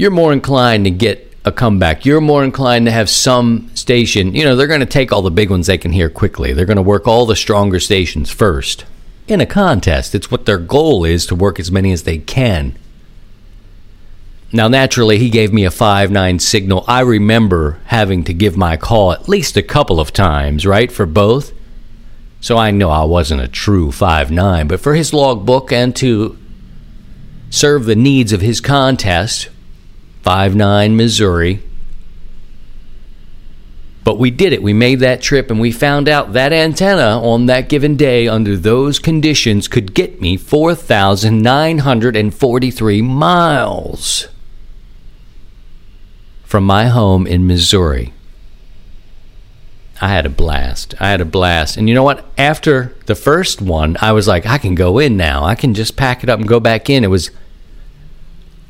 you're 0.00 0.10
more 0.10 0.32
inclined 0.32 0.84
to 0.84 0.90
get 0.90 1.30
a 1.44 1.52
comeback. 1.52 2.06
You're 2.06 2.22
more 2.22 2.42
inclined 2.42 2.86
to 2.86 2.90
have 2.90 3.10
some 3.10 3.70
station. 3.74 4.34
You 4.34 4.44
know, 4.44 4.56
they're 4.56 4.66
going 4.66 4.80
to 4.80 4.86
take 4.86 5.12
all 5.12 5.20
the 5.20 5.30
big 5.30 5.50
ones 5.50 5.66
they 5.66 5.76
can 5.76 5.92
hear 5.92 6.08
quickly. 6.08 6.54
They're 6.54 6.64
going 6.64 6.78
to 6.78 6.82
work 6.82 7.06
all 7.06 7.26
the 7.26 7.36
stronger 7.36 7.78
stations 7.78 8.30
first. 8.30 8.86
In 9.28 9.42
a 9.42 9.46
contest, 9.46 10.14
it's 10.14 10.30
what 10.30 10.46
their 10.46 10.56
goal 10.56 11.04
is 11.04 11.26
to 11.26 11.34
work 11.34 11.60
as 11.60 11.70
many 11.70 11.92
as 11.92 12.04
they 12.04 12.16
can. 12.16 12.78
Now, 14.50 14.68
naturally, 14.68 15.18
he 15.18 15.28
gave 15.28 15.52
me 15.52 15.66
a 15.66 15.70
5 15.70 16.10
9 16.10 16.38
signal. 16.38 16.82
I 16.88 17.00
remember 17.00 17.78
having 17.84 18.24
to 18.24 18.32
give 18.32 18.56
my 18.56 18.78
call 18.78 19.12
at 19.12 19.28
least 19.28 19.58
a 19.58 19.62
couple 19.62 20.00
of 20.00 20.14
times, 20.14 20.64
right, 20.64 20.90
for 20.90 21.04
both. 21.04 21.52
So 22.40 22.56
I 22.56 22.70
know 22.70 22.88
I 22.88 23.04
wasn't 23.04 23.42
a 23.42 23.48
true 23.48 23.92
5 23.92 24.30
9, 24.30 24.66
but 24.66 24.80
for 24.80 24.94
his 24.94 25.12
logbook 25.12 25.70
and 25.70 25.94
to 25.96 26.38
serve 27.50 27.84
the 27.84 27.94
needs 27.94 28.32
of 28.32 28.40
his 28.40 28.62
contest, 28.62 29.50
5 30.22 30.54
9 30.54 30.96
Missouri. 30.96 31.62
But 34.02 34.18
we 34.18 34.30
did 34.30 34.52
it. 34.52 34.62
We 34.62 34.72
made 34.72 35.00
that 35.00 35.22
trip 35.22 35.50
and 35.50 35.60
we 35.60 35.72
found 35.72 36.08
out 36.08 36.32
that 36.32 36.52
antenna 36.52 37.20
on 37.22 37.46
that 37.46 37.68
given 37.68 37.96
day 37.96 38.26
under 38.26 38.56
those 38.56 38.98
conditions 38.98 39.68
could 39.68 39.94
get 39.94 40.20
me 40.20 40.36
4,943 40.36 43.02
miles 43.02 44.26
from 46.42 46.64
my 46.64 46.86
home 46.86 47.24
in 47.26 47.46
Missouri. 47.46 48.12
I 50.00 50.08
had 50.08 50.24
a 50.24 50.30
blast. 50.30 50.94
I 50.98 51.10
had 51.10 51.20
a 51.20 51.26
blast. 51.26 51.76
And 51.76 51.88
you 51.88 51.94
know 51.94 52.02
what? 52.02 52.24
After 52.38 52.94
the 53.04 53.14
first 53.14 53.60
one, 53.60 53.98
I 54.00 54.12
was 54.12 54.26
like, 54.26 54.46
I 54.46 54.56
can 54.56 54.74
go 54.74 54.98
in 54.98 55.18
now. 55.18 55.44
I 55.44 55.54
can 55.54 55.74
just 55.74 55.96
pack 55.96 56.24
it 56.24 56.30
up 56.30 56.40
and 56.40 56.48
go 56.48 56.58
back 56.58 56.88
in. 56.88 57.04
It 57.04 57.08
was 57.08 57.30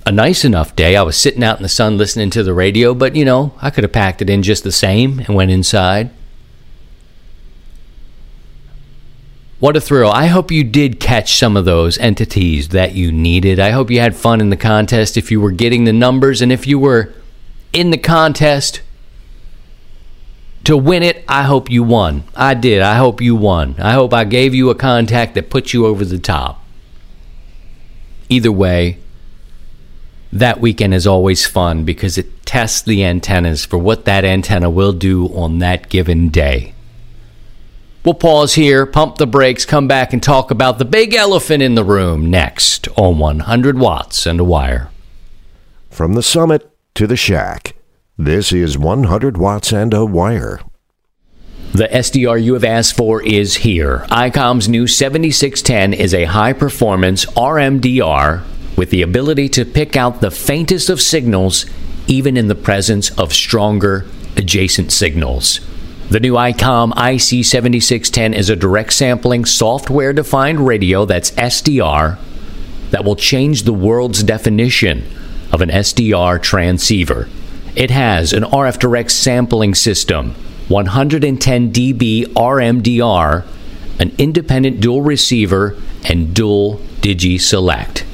a 0.06 0.12
nice 0.12 0.44
enough 0.44 0.74
day. 0.74 0.96
I 0.96 1.02
was 1.02 1.16
sitting 1.16 1.44
out 1.44 1.58
in 1.58 1.62
the 1.62 1.68
sun 1.68 1.98
listening 1.98 2.30
to 2.30 2.42
the 2.42 2.54
radio, 2.54 2.94
but 2.94 3.14
you 3.14 3.24
know, 3.24 3.52
I 3.60 3.70
could 3.70 3.84
have 3.84 3.92
packed 3.92 4.22
it 4.22 4.30
in 4.30 4.42
just 4.42 4.64
the 4.64 4.72
same 4.72 5.20
and 5.20 5.34
went 5.34 5.50
inside. 5.50 6.10
What 9.58 9.76
a 9.76 9.80
thrill. 9.80 10.10
I 10.10 10.26
hope 10.26 10.50
you 10.50 10.64
did 10.64 11.00
catch 11.00 11.36
some 11.36 11.54
of 11.54 11.66
those 11.66 11.98
entities 11.98 12.70
that 12.70 12.94
you 12.94 13.12
needed. 13.12 13.60
I 13.60 13.70
hope 13.70 13.90
you 13.90 14.00
had 14.00 14.16
fun 14.16 14.40
in 14.40 14.48
the 14.48 14.56
contest 14.56 15.18
if 15.18 15.30
you 15.30 15.38
were 15.38 15.50
getting 15.50 15.84
the 15.84 15.92
numbers 15.92 16.40
and 16.40 16.50
if 16.50 16.66
you 16.66 16.78
were 16.78 17.12
in 17.74 17.90
the 17.90 17.98
contest 17.98 18.80
to 20.64 20.78
win 20.78 21.02
it, 21.02 21.24
I 21.28 21.42
hope 21.42 21.70
you 21.70 21.82
won. 21.82 22.24
I 22.34 22.54
did. 22.54 22.80
I 22.80 22.94
hope 22.94 23.20
you 23.20 23.36
won. 23.36 23.74
I 23.78 23.92
hope 23.92 24.14
I 24.14 24.24
gave 24.24 24.54
you 24.54 24.70
a 24.70 24.74
contact 24.74 25.34
that 25.34 25.50
put 25.50 25.74
you 25.74 25.84
over 25.84 26.06
the 26.06 26.18
top. 26.18 26.64
Either 28.30 28.52
way, 28.52 28.99
that 30.32 30.60
weekend 30.60 30.94
is 30.94 31.06
always 31.06 31.46
fun 31.46 31.84
because 31.84 32.16
it 32.16 32.44
tests 32.46 32.82
the 32.82 33.04
antennas 33.04 33.64
for 33.64 33.78
what 33.78 34.04
that 34.04 34.24
antenna 34.24 34.70
will 34.70 34.92
do 34.92 35.26
on 35.34 35.58
that 35.58 35.88
given 35.88 36.28
day. 36.28 36.74
We'll 38.04 38.14
pause 38.14 38.54
here, 38.54 38.86
pump 38.86 39.16
the 39.16 39.26
brakes, 39.26 39.66
come 39.66 39.86
back 39.86 40.12
and 40.12 40.22
talk 40.22 40.50
about 40.50 40.78
the 40.78 40.84
big 40.84 41.14
elephant 41.14 41.62
in 41.62 41.74
the 41.74 41.84
room 41.84 42.30
next 42.30 42.88
on 42.96 43.18
100 43.18 43.78
watts 43.78 44.24
and 44.24 44.40
a 44.40 44.44
wire. 44.44 44.90
From 45.90 46.14
the 46.14 46.22
summit 46.22 46.70
to 46.94 47.06
the 47.06 47.16
shack, 47.16 47.76
this 48.16 48.52
is 48.52 48.78
100 48.78 49.36
watts 49.36 49.72
and 49.72 49.92
a 49.92 50.06
wire. 50.06 50.60
The 51.72 51.88
SDR 51.88 52.42
you 52.42 52.54
have 52.54 52.64
asked 52.64 52.96
for 52.96 53.22
is 53.22 53.56
here. 53.56 54.06
ICOM's 54.10 54.68
new 54.68 54.86
7610 54.86 55.92
is 55.92 56.14
a 56.14 56.24
high 56.24 56.52
performance 56.52 57.26
RMDR 57.26 58.42
with 58.76 58.90
the 58.90 59.02
ability 59.02 59.48
to 59.50 59.64
pick 59.64 59.96
out 59.96 60.20
the 60.20 60.30
faintest 60.30 60.88
of 60.88 61.00
signals, 61.00 61.66
even 62.06 62.36
in 62.36 62.48
the 62.48 62.54
presence 62.54 63.10
of 63.18 63.32
stronger 63.32 64.06
adjacent 64.36 64.92
signals. 64.92 65.60
The 66.10 66.20
new 66.20 66.34
ICOM 66.34 66.92
IC7610 66.94 68.34
is 68.34 68.50
a 68.50 68.56
direct 68.56 68.92
sampling, 68.92 69.44
software 69.44 70.12
defined 70.12 70.66
radio 70.66 71.04
that's 71.04 71.30
SDR 71.32 72.18
that 72.90 73.04
will 73.04 73.16
change 73.16 73.62
the 73.62 73.72
world's 73.72 74.22
definition 74.22 75.04
of 75.52 75.60
an 75.60 75.68
SDR 75.68 76.42
transceiver. 76.42 77.28
It 77.76 77.90
has 77.90 78.32
an 78.32 78.42
RF 78.42 78.78
direct 78.80 79.12
sampling 79.12 79.74
system, 79.76 80.34
110 80.68 81.72
dB 81.72 82.24
RMDR, 82.26 83.46
an 84.00 84.12
independent 84.18 84.80
dual 84.80 85.02
receiver, 85.02 85.76
and 86.08 86.34
dual 86.34 86.80
Digi 87.00 87.40
Select. 87.40 88.04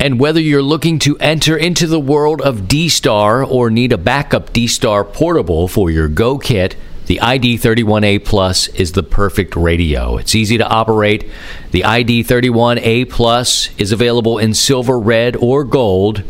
And 0.00 0.18
whether 0.18 0.40
you're 0.40 0.62
looking 0.62 0.98
to 1.00 1.18
enter 1.18 1.58
into 1.58 1.86
the 1.86 2.00
world 2.00 2.40
of 2.40 2.66
D 2.66 2.88
Star 2.88 3.44
or 3.44 3.68
need 3.68 3.92
a 3.92 3.98
backup 3.98 4.50
D 4.50 4.66
Star 4.66 5.04
portable 5.04 5.68
for 5.68 5.90
your 5.90 6.08
Go 6.08 6.38
kit, 6.38 6.74
the 7.04 7.18
ID31A 7.18 8.24
Plus 8.24 8.68
is 8.68 8.92
the 8.92 9.02
perfect 9.02 9.54
radio. 9.56 10.16
It's 10.16 10.34
easy 10.34 10.56
to 10.56 10.66
operate. 10.66 11.30
The 11.72 11.82
ID31A 11.82 13.10
Plus 13.10 13.68
is 13.76 13.92
available 13.92 14.38
in 14.38 14.54
silver, 14.54 14.98
red, 14.98 15.36
or 15.36 15.64
gold. 15.64 16.22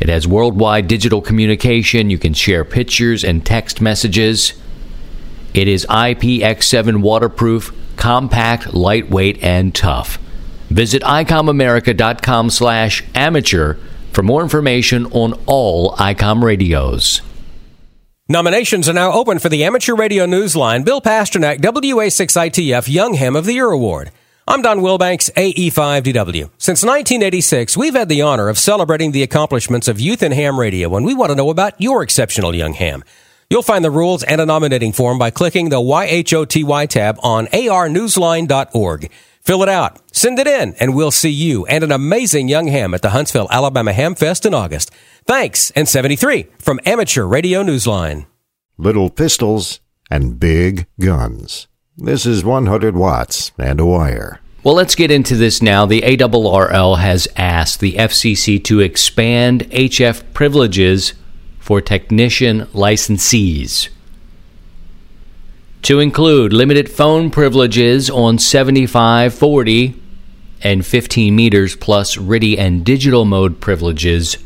It 0.00 0.08
has 0.08 0.26
worldwide 0.26 0.88
digital 0.88 1.20
communication. 1.20 2.08
You 2.08 2.18
can 2.18 2.32
share 2.32 2.64
pictures 2.64 3.22
and 3.22 3.44
text 3.44 3.82
messages. 3.82 4.54
It 5.52 5.68
is 5.68 5.84
IPX7 5.90 7.02
waterproof, 7.02 7.76
compact, 7.96 8.72
lightweight, 8.72 9.42
and 9.42 9.74
tough. 9.74 10.18
Visit 10.72 11.02
icomamerica.com 11.02 12.50
slash 12.50 13.04
amateur 13.14 13.76
for 14.12 14.22
more 14.22 14.42
information 14.42 15.06
on 15.06 15.34
all 15.46 15.94
ICOM 15.96 16.42
radios. 16.42 17.20
Nominations 18.28 18.88
are 18.88 18.94
now 18.94 19.12
open 19.12 19.38
for 19.38 19.50
the 19.50 19.64
Amateur 19.64 19.94
Radio 19.94 20.24
Newsline 20.24 20.84
Bill 20.84 21.02
Pasternak 21.02 21.58
WA6ITF 21.58 22.90
Young 22.90 23.14
Ham 23.14 23.36
of 23.36 23.44
the 23.44 23.52
Year 23.52 23.70
Award. 23.70 24.10
I'm 24.48 24.62
Don 24.62 24.78
Wilbanks, 24.78 25.30
AE5DW. 25.32 26.50
Since 26.56 26.82
1986, 26.82 27.76
we've 27.76 27.94
had 27.94 28.08
the 28.08 28.22
honor 28.22 28.48
of 28.48 28.58
celebrating 28.58 29.12
the 29.12 29.22
accomplishments 29.22 29.88
of 29.88 30.00
youth 30.00 30.22
in 30.22 30.32
ham 30.32 30.58
radio, 30.58 30.96
and 30.96 31.04
we 31.04 31.14
want 31.14 31.30
to 31.30 31.36
know 31.36 31.50
about 31.50 31.78
your 31.80 32.02
exceptional 32.02 32.54
young 32.54 32.72
ham. 32.72 33.04
You'll 33.50 33.62
find 33.62 33.84
the 33.84 33.90
rules 33.90 34.22
and 34.22 34.40
a 34.40 34.46
nominating 34.46 34.92
form 34.92 35.18
by 35.18 35.30
clicking 35.30 35.68
the 35.68 35.80
YHOTY 35.80 36.88
tab 36.88 37.18
on 37.22 37.46
arnewsline.org. 37.48 39.10
Fill 39.42 39.64
it 39.64 39.68
out, 39.68 39.98
send 40.14 40.38
it 40.38 40.46
in, 40.46 40.74
and 40.78 40.94
we'll 40.94 41.10
see 41.10 41.30
you 41.30 41.66
and 41.66 41.82
an 41.82 41.90
amazing 41.90 42.46
young 42.46 42.68
ham 42.68 42.94
at 42.94 43.02
the 43.02 43.10
Huntsville, 43.10 43.48
Alabama 43.50 43.92
Ham 43.92 44.14
Fest 44.14 44.46
in 44.46 44.54
August. 44.54 44.92
Thanks, 45.26 45.72
and 45.72 45.88
73 45.88 46.46
from 46.58 46.78
Amateur 46.86 47.24
Radio 47.24 47.64
Newsline. 47.64 48.26
Little 48.78 49.10
pistols 49.10 49.80
and 50.08 50.38
big 50.38 50.86
guns. 51.00 51.66
This 51.96 52.24
is 52.24 52.44
100 52.44 52.94
watts 52.94 53.50
and 53.58 53.80
a 53.80 53.84
wire. 53.84 54.38
Well, 54.62 54.76
let's 54.76 54.94
get 54.94 55.10
into 55.10 55.34
this 55.34 55.60
now. 55.60 55.86
The 55.86 56.02
ARRL 56.02 56.98
has 56.98 57.26
asked 57.36 57.80
the 57.80 57.94
FCC 57.94 58.62
to 58.62 58.78
expand 58.78 59.62
HF 59.70 60.22
privileges 60.34 61.14
for 61.58 61.80
technician 61.80 62.66
licensees 62.66 63.88
to 65.82 65.98
include 65.98 66.52
limited 66.52 66.88
phone 66.90 67.30
privileges 67.30 68.08
on 68.08 68.38
75, 68.38 69.34
40, 69.34 70.00
and 70.62 70.86
15 70.86 71.34
meters, 71.34 71.74
plus 71.74 72.16
RTTY 72.16 72.56
and 72.56 72.84
digital 72.84 73.24
mode 73.24 73.60
privileges 73.60 74.36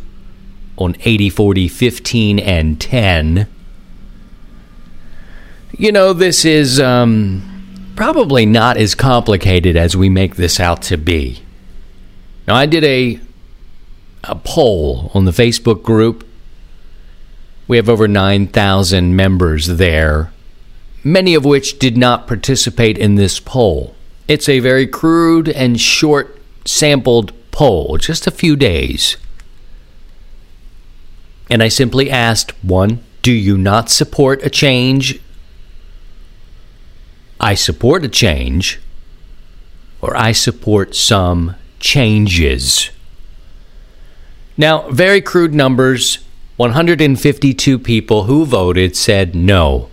on 0.79 0.96
80, 1.05 1.31
40, 1.31 1.68
15, 1.68 2.38
and 2.38 2.81
10. 2.81 3.49
You 5.79 5.92
know, 5.92 6.14
this 6.14 6.46
is 6.46 6.81
um, 6.81 7.92
probably 7.96 8.46
not 8.46 8.79
as 8.79 8.94
complicated 8.94 9.77
as 9.77 9.94
we 9.94 10.09
make 10.09 10.37
this 10.37 10.59
out 10.59 10.81
to 10.83 10.96
be. 10.96 11.42
Now, 12.49 12.55
I 12.55 12.66
did 12.66 12.85
a 12.85 13.20
a 14.25 14.35
poll 14.35 15.12
on 15.14 15.25
the 15.25 15.31
Facebook 15.31 15.85
group. 15.85 16.27
We 17.68 17.77
have 17.77 17.88
over 17.88 18.09
9,000 18.09 19.14
members 19.14 19.66
there 19.68 20.33
many 21.07 21.37
of 21.37 21.45
which 21.45 21.79
did 21.79 21.97
not 21.97 22.27
participate 22.27 22.99
in 22.99 23.14
this 23.14 23.38
poll. 23.38 23.95
It's 24.27 24.49
a 24.49 24.59
very 24.59 24.88
crude 24.88 25.49
and 25.49 25.81
short 25.81 26.42
sampled 26.64 27.33
poll, 27.53 27.97
just 27.97 28.27
a 28.27 28.33
few 28.33 28.57
days. 28.57 29.16
And 31.49 31.62
I 31.62 31.69
simply 31.69 32.11
asked 32.11 32.53
one, 32.64 33.05
do 33.23 33.31
you 33.31 33.57
not 33.57 33.88
support 33.88 34.42
a 34.42 34.51
change? 34.51 35.21
I 37.38 37.55
support 37.55 38.05
a 38.05 38.09
change, 38.09 38.81
or 40.03 40.16
I 40.16 40.33
support 40.33 40.97
some 40.97 41.55
changes. 41.79 42.90
Now, 44.57 44.90
very 44.90 45.21
crude 45.21 45.55
numbers 45.55 46.19
152 46.57 47.79
people 47.79 48.25
who 48.25 48.45
voted 48.45 48.97
said 48.97 49.37
no. 49.37 49.90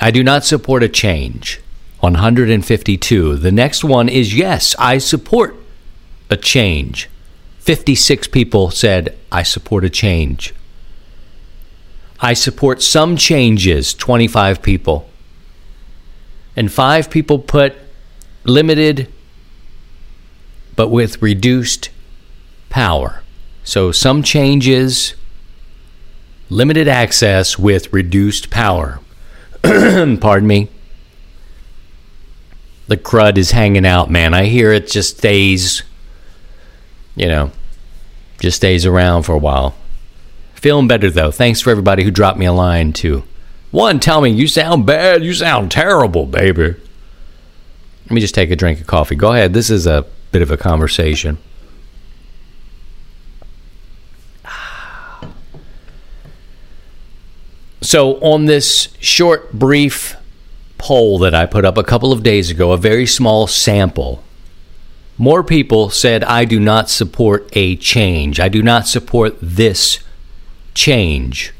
I 0.00 0.10
do 0.10 0.22
not 0.22 0.44
support 0.44 0.82
a 0.82 0.88
change. 0.88 1.60
152. 2.00 3.36
The 3.36 3.52
next 3.52 3.82
one 3.82 4.08
is 4.08 4.34
yes, 4.34 4.74
I 4.78 4.98
support 4.98 5.56
a 6.28 6.36
change. 6.36 7.08
56 7.60 8.28
people 8.28 8.70
said, 8.70 9.16
I 9.32 9.42
support 9.42 9.84
a 9.84 9.90
change. 9.90 10.54
I 12.20 12.34
support 12.34 12.82
some 12.82 13.16
changes, 13.16 13.94
25 13.94 14.62
people. 14.62 15.08
And 16.56 16.70
five 16.70 17.10
people 17.10 17.38
put 17.38 17.74
limited 18.44 19.10
but 20.76 20.88
with 20.88 21.22
reduced 21.22 21.90
power. 22.68 23.22
So 23.62 23.92
some 23.92 24.22
changes, 24.22 25.14
limited 26.50 26.88
access 26.88 27.58
with 27.58 27.92
reduced 27.92 28.50
power. 28.50 29.00
Pardon 30.20 30.46
me. 30.46 30.68
The 32.86 32.98
crud 32.98 33.38
is 33.38 33.52
hanging 33.52 33.86
out, 33.86 34.10
man. 34.10 34.34
I 34.34 34.44
hear 34.44 34.70
it 34.72 34.88
just 34.88 35.16
stays, 35.16 35.82
you 37.16 37.26
know, 37.26 37.50
just 38.40 38.58
stays 38.58 38.84
around 38.84 39.22
for 39.22 39.32
a 39.32 39.38
while. 39.38 39.74
Feeling 40.54 40.86
better 40.86 41.10
though. 41.10 41.30
Thanks 41.30 41.62
for 41.62 41.70
everybody 41.70 42.04
who 42.04 42.10
dropped 42.10 42.38
me 42.38 42.44
a 42.44 42.52
line 42.52 42.92
too. 42.92 43.24
One, 43.70 44.00
tell 44.00 44.20
me 44.20 44.30
you 44.30 44.46
sound 44.46 44.84
bad. 44.84 45.24
You 45.24 45.32
sound 45.32 45.70
terrible, 45.70 46.26
baby. 46.26 46.74
Let 48.04 48.10
me 48.10 48.20
just 48.20 48.34
take 48.34 48.50
a 48.50 48.56
drink 48.56 48.80
of 48.80 48.86
coffee. 48.86 49.14
Go 49.14 49.32
ahead. 49.32 49.54
This 49.54 49.70
is 49.70 49.86
a 49.86 50.04
bit 50.30 50.42
of 50.42 50.50
a 50.50 50.58
conversation. 50.58 51.38
So, 57.84 58.14
on 58.22 58.46
this 58.46 58.88
short, 58.98 59.52
brief 59.52 60.16
poll 60.78 61.18
that 61.18 61.34
I 61.34 61.44
put 61.44 61.66
up 61.66 61.76
a 61.76 61.84
couple 61.84 62.12
of 62.12 62.22
days 62.22 62.50
ago, 62.50 62.72
a 62.72 62.78
very 62.78 63.04
small 63.04 63.46
sample, 63.46 64.24
more 65.18 65.44
people 65.44 65.90
said, 65.90 66.24
I 66.24 66.46
do 66.46 66.58
not 66.58 66.88
support 66.88 67.46
a 67.52 67.76
change. 67.76 68.40
I 68.40 68.48
do 68.48 68.62
not 68.62 68.86
support 68.86 69.36
this 69.42 69.98
change. 70.72 71.52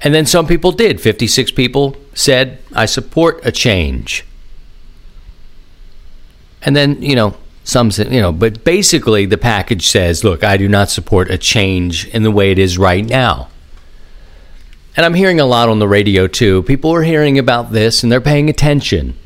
And 0.00 0.14
then 0.14 0.24
some 0.24 0.46
people 0.46 0.72
did. 0.72 0.98
56 0.98 1.50
people 1.50 1.96
said, 2.14 2.62
I 2.74 2.86
support 2.86 3.38
a 3.44 3.52
change. 3.52 4.24
And 6.62 6.74
then, 6.74 7.02
you 7.02 7.14
know, 7.14 7.36
some 7.70 7.90
you 8.10 8.20
know, 8.20 8.32
but 8.32 8.64
basically 8.64 9.26
the 9.26 9.38
package 9.38 9.86
says, 9.86 10.24
look, 10.24 10.42
I 10.42 10.56
do 10.56 10.68
not 10.68 10.90
support 10.90 11.30
a 11.30 11.38
change 11.38 12.06
in 12.08 12.24
the 12.24 12.30
way 12.30 12.50
it 12.50 12.58
is 12.58 12.76
right 12.76 13.04
now. 13.04 13.48
And 14.96 15.06
I'm 15.06 15.14
hearing 15.14 15.38
a 15.38 15.46
lot 15.46 15.68
on 15.68 15.78
the 15.78 15.86
radio 15.86 16.26
too. 16.26 16.64
People 16.64 16.92
are 16.92 17.04
hearing 17.04 17.38
about 17.38 17.70
this 17.70 18.02
and 18.02 18.10
they're 18.10 18.20
paying 18.20 18.50
attention. 18.50 19.16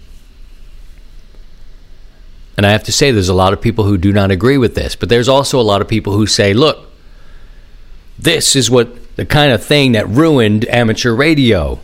And 2.59 2.66
I 2.66 2.70
have 2.70 2.85
to 2.85 2.92
say, 2.92 3.11
there's 3.11 3.30
a 3.30 3.35
lot 3.35 3.54
of 3.54 3.62
people 3.62 3.85
who 3.85 3.96
do 3.96 4.12
not 4.12 4.30
agree 4.30 4.59
with 4.59 4.74
this, 4.74 4.94
but 4.94 5.09
there's 5.09 5.28
also 5.28 5.59
a 5.59 5.62
lot 5.62 5.80
of 5.80 5.88
people 5.88 6.12
who 6.12 6.26
say, 6.26 6.52
look, 6.52 6.92
this 8.18 8.54
is 8.54 8.70
what 8.70 9.16
the 9.16 9.24
kind 9.24 9.52
of 9.52 9.64
thing 9.64 9.92
that 9.92 10.07
ruined 10.07 10.66
amateur 10.66 11.14
radio. 11.14 11.80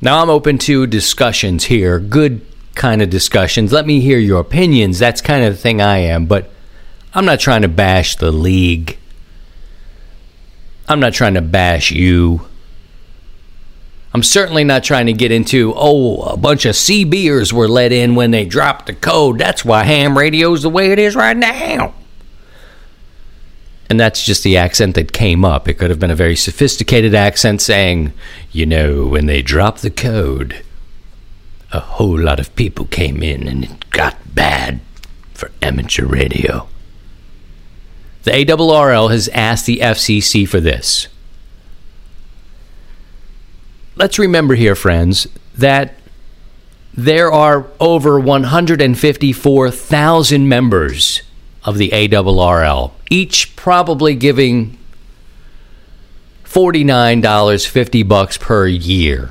Now 0.00 0.22
I'm 0.22 0.30
open 0.30 0.56
to 0.58 0.86
discussions 0.86 1.64
here, 1.64 2.00
good 2.00 2.46
kind 2.80 3.02
of 3.02 3.10
discussions. 3.10 3.74
Let 3.74 3.86
me 3.86 4.00
hear 4.00 4.18
your 4.18 4.40
opinions. 4.40 4.98
That's 4.98 5.20
kind 5.20 5.44
of 5.44 5.52
the 5.52 5.60
thing 5.60 5.82
I 5.82 5.98
am, 5.98 6.24
but 6.24 6.50
I'm 7.12 7.26
not 7.26 7.38
trying 7.38 7.60
to 7.60 7.68
bash 7.68 8.16
the 8.16 8.32
league. 8.32 8.96
I'm 10.88 10.98
not 10.98 11.12
trying 11.12 11.34
to 11.34 11.42
bash 11.42 11.90
you. 11.90 12.48
I'm 14.14 14.22
certainly 14.22 14.64
not 14.64 14.82
trying 14.82 15.04
to 15.06 15.12
get 15.12 15.30
into, 15.30 15.74
oh, 15.76 16.22
a 16.22 16.38
bunch 16.38 16.64
of 16.64 16.74
CBers 16.74 17.52
were 17.52 17.68
let 17.68 17.92
in 17.92 18.14
when 18.14 18.30
they 18.30 18.46
dropped 18.46 18.86
the 18.86 18.94
code. 18.94 19.38
That's 19.38 19.62
why 19.62 19.84
ham 19.84 20.16
radio's 20.16 20.62
the 20.62 20.70
way 20.70 20.90
it 20.90 20.98
is 20.98 21.14
right 21.14 21.36
now. 21.36 21.92
And 23.90 24.00
that's 24.00 24.24
just 24.24 24.42
the 24.42 24.56
accent 24.56 24.94
that 24.94 25.12
came 25.12 25.44
up. 25.44 25.68
It 25.68 25.74
could 25.74 25.90
have 25.90 26.00
been 26.00 26.10
a 26.10 26.16
very 26.16 26.34
sophisticated 26.34 27.14
accent 27.14 27.60
saying, 27.60 28.14
you 28.52 28.64
know, 28.64 29.06
when 29.06 29.26
they 29.26 29.42
dropped 29.42 29.82
the 29.82 29.90
code, 29.90 30.62
a 31.72 31.80
whole 31.80 32.18
lot 32.18 32.40
of 32.40 32.54
people 32.56 32.86
came 32.86 33.22
in 33.22 33.46
and 33.46 33.64
it 33.64 33.90
got 33.90 34.16
bad 34.34 34.80
for 35.32 35.52
amateur 35.62 36.06
radio. 36.06 36.66
The 38.24 38.32
ARRL 38.32 39.10
has 39.10 39.28
asked 39.28 39.66
the 39.66 39.78
FCC 39.78 40.48
for 40.48 40.60
this. 40.60 41.06
Let's 43.96 44.18
remember 44.18 44.54
here, 44.54 44.74
friends, 44.74 45.26
that 45.56 45.94
there 46.92 47.32
are 47.32 47.66
over 47.78 48.18
154,000 48.18 50.48
members 50.48 51.22
of 51.64 51.78
the 51.78 51.90
ARRL, 51.90 52.90
each 53.10 53.54
probably 53.56 54.14
giving 54.14 54.76
$49, 56.44 57.66
50 57.66 58.02
bucks 58.02 58.36
per 58.36 58.66
year. 58.66 59.30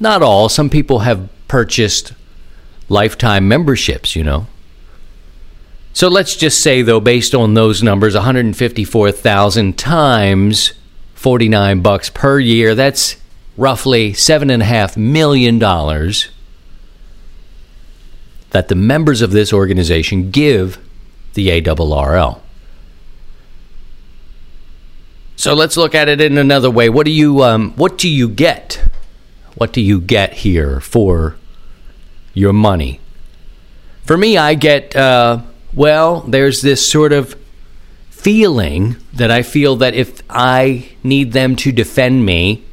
Not 0.00 0.22
all, 0.22 0.48
some 0.48 0.68
people 0.70 1.00
have 1.00 1.28
purchased 1.48 2.12
lifetime 2.88 3.48
memberships, 3.48 4.16
you 4.16 4.24
know. 4.24 4.46
So 5.92 6.08
let's 6.08 6.36
just 6.36 6.60
say, 6.60 6.82
though, 6.82 7.00
based 7.00 7.34
on 7.34 7.54
those 7.54 7.82
numbers, 7.82 8.14
154,000 8.14 9.78
times 9.78 10.72
49 11.14 11.80
bucks 11.80 12.10
per 12.10 12.38
year, 12.38 12.74
that's 12.74 13.16
roughly 13.56 14.12
$7.5 14.12 14.96
million 14.98 15.58
that 18.50 18.68
the 18.68 18.74
members 18.74 19.22
of 19.22 19.30
this 19.30 19.52
organization 19.52 20.30
give 20.30 20.78
the 21.34 21.48
ARRL. 21.48 22.40
So 25.36 25.54
let's 25.54 25.76
look 25.76 25.94
at 25.94 26.08
it 26.08 26.20
in 26.20 26.38
another 26.38 26.70
way. 26.70 26.88
What 26.88 27.04
do 27.04 27.12
you 27.12 27.42
um, 27.42 27.72
what 27.72 27.98
do 27.98 28.08
you 28.08 28.28
get? 28.28 28.82
What 29.56 29.72
do 29.72 29.80
you 29.80 30.00
get 30.00 30.34
here 30.34 30.80
for 30.80 31.36
your 32.34 32.52
money? 32.52 33.00
For 34.04 34.16
me, 34.16 34.36
I 34.36 34.54
get 34.54 34.94
uh, 34.94 35.42
well. 35.74 36.20
There's 36.20 36.60
this 36.60 36.88
sort 36.88 37.12
of 37.12 37.36
feeling 38.10 38.96
that 39.14 39.30
I 39.30 39.42
feel 39.42 39.76
that 39.76 39.94
if 39.94 40.22
I 40.28 40.90
need 41.02 41.32
them 41.32 41.56
to 41.56 41.72
defend 41.72 42.26
me 42.26 42.64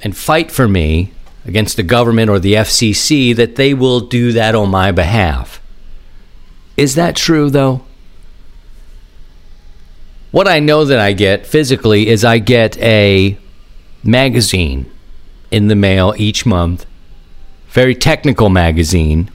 and 0.00 0.16
fight 0.16 0.52
for 0.52 0.68
me 0.68 1.12
against 1.44 1.76
the 1.76 1.82
government 1.82 2.30
or 2.30 2.38
the 2.38 2.54
FCC, 2.54 3.34
that 3.34 3.56
they 3.56 3.74
will 3.74 4.00
do 4.00 4.30
that 4.32 4.54
on 4.54 4.70
my 4.70 4.92
behalf. 4.92 5.60
Is 6.76 6.94
that 6.94 7.16
true, 7.16 7.50
though? 7.50 7.84
What 10.30 10.46
I 10.46 10.60
know 10.60 10.84
that 10.84 11.00
I 11.00 11.12
get 11.12 11.44
physically 11.44 12.06
is 12.08 12.24
I 12.24 12.38
get 12.38 12.78
a 12.78 13.36
magazine 14.04 14.90
in 15.52 15.68
the 15.68 15.76
mail 15.76 16.14
each 16.16 16.46
month, 16.46 16.86
very 17.68 17.94
technical 17.94 18.48
magazine, 18.48 19.30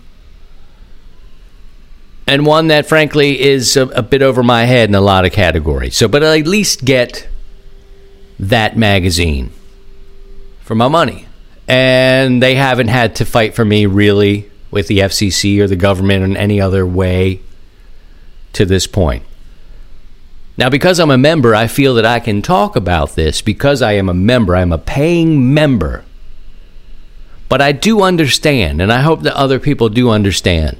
and 2.28 2.46
one 2.46 2.68
that 2.68 2.86
frankly 2.86 3.40
is 3.40 3.78
a, 3.78 3.84
a, 3.88 4.04
bit 4.04 4.22
over 4.22 4.44
my 4.44 4.66
head 4.66 4.90
in 4.90 4.96
a 4.96 5.02
lot 5.02 5.26
of 5.26 5.32
categories. 5.32 5.96
So, 5.96 6.10
but 6.10 6.24
I 6.24 6.40
at 6.40 6.48
least 6.48 6.84
get 6.84 7.28
that 8.38 8.78
magazine 8.78 9.52
for 10.60 10.76
my 10.76 10.90
money. 10.90 11.26
And 11.70 12.44
they 12.44 12.56
haven't 12.56 12.90
had 12.90 13.16
to 13.16 13.26
fight 13.26 13.56
for 13.56 13.64
me 13.64 13.86
really 13.86 14.50
with 14.72 14.88
the 14.88 15.00
FCC 15.00 15.60
or 15.60 15.68
the 15.68 15.76
government 15.76 16.24
in 16.24 16.38
any 16.38 16.60
other 16.60 16.86
way 16.86 17.42
to 18.54 18.66
this 18.66 18.88
point. 18.88 19.24
Now, 20.58 20.70
because 20.70 21.00
I'm 21.00 21.12
a 21.12 21.18
member, 21.18 21.54
I 21.54 21.68
feel 21.68 21.94
that 21.96 22.06
I 22.06 22.20
can 22.20 22.42
talk 22.42 22.76
about 22.76 23.16
this 23.16 23.42
because 23.42 23.82
I 23.82 23.94
am 23.94 24.10
a 24.10 24.14
member. 24.14 24.56
I'm 24.56 24.72
a 24.72 24.78
paying 24.78 25.54
member. 25.54 26.04
But 27.50 27.62
I 27.62 27.72
do 27.72 28.02
understand, 28.02 28.82
and 28.82 28.92
I 28.92 29.02
hope 29.02 29.22
that 29.22 29.36
other 29.36 29.60
people 29.60 29.90
do 29.90 30.10
understand. 30.10 30.78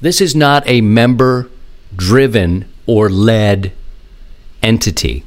This 0.00 0.20
is 0.20 0.34
not 0.34 0.62
a 0.66 0.80
member 0.80 1.50
driven 1.94 2.66
or 2.86 3.10
led 3.10 3.72
entity. 4.62 5.24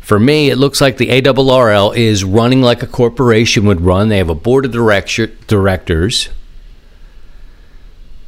For 0.00 0.18
me, 0.18 0.50
it 0.50 0.56
looks 0.56 0.80
like 0.80 0.96
the 0.96 1.08
ARRL 1.08 1.96
is 1.96 2.24
running 2.24 2.62
like 2.62 2.82
a 2.82 2.86
corporation 2.86 3.66
would 3.66 3.82
run. 3.82 4.08
They 4.08 4.18
have 4.18 4.30
a 4.30 4.34
board 4.34 4.64
of 4.64 4.72
directors, 4.72 6.28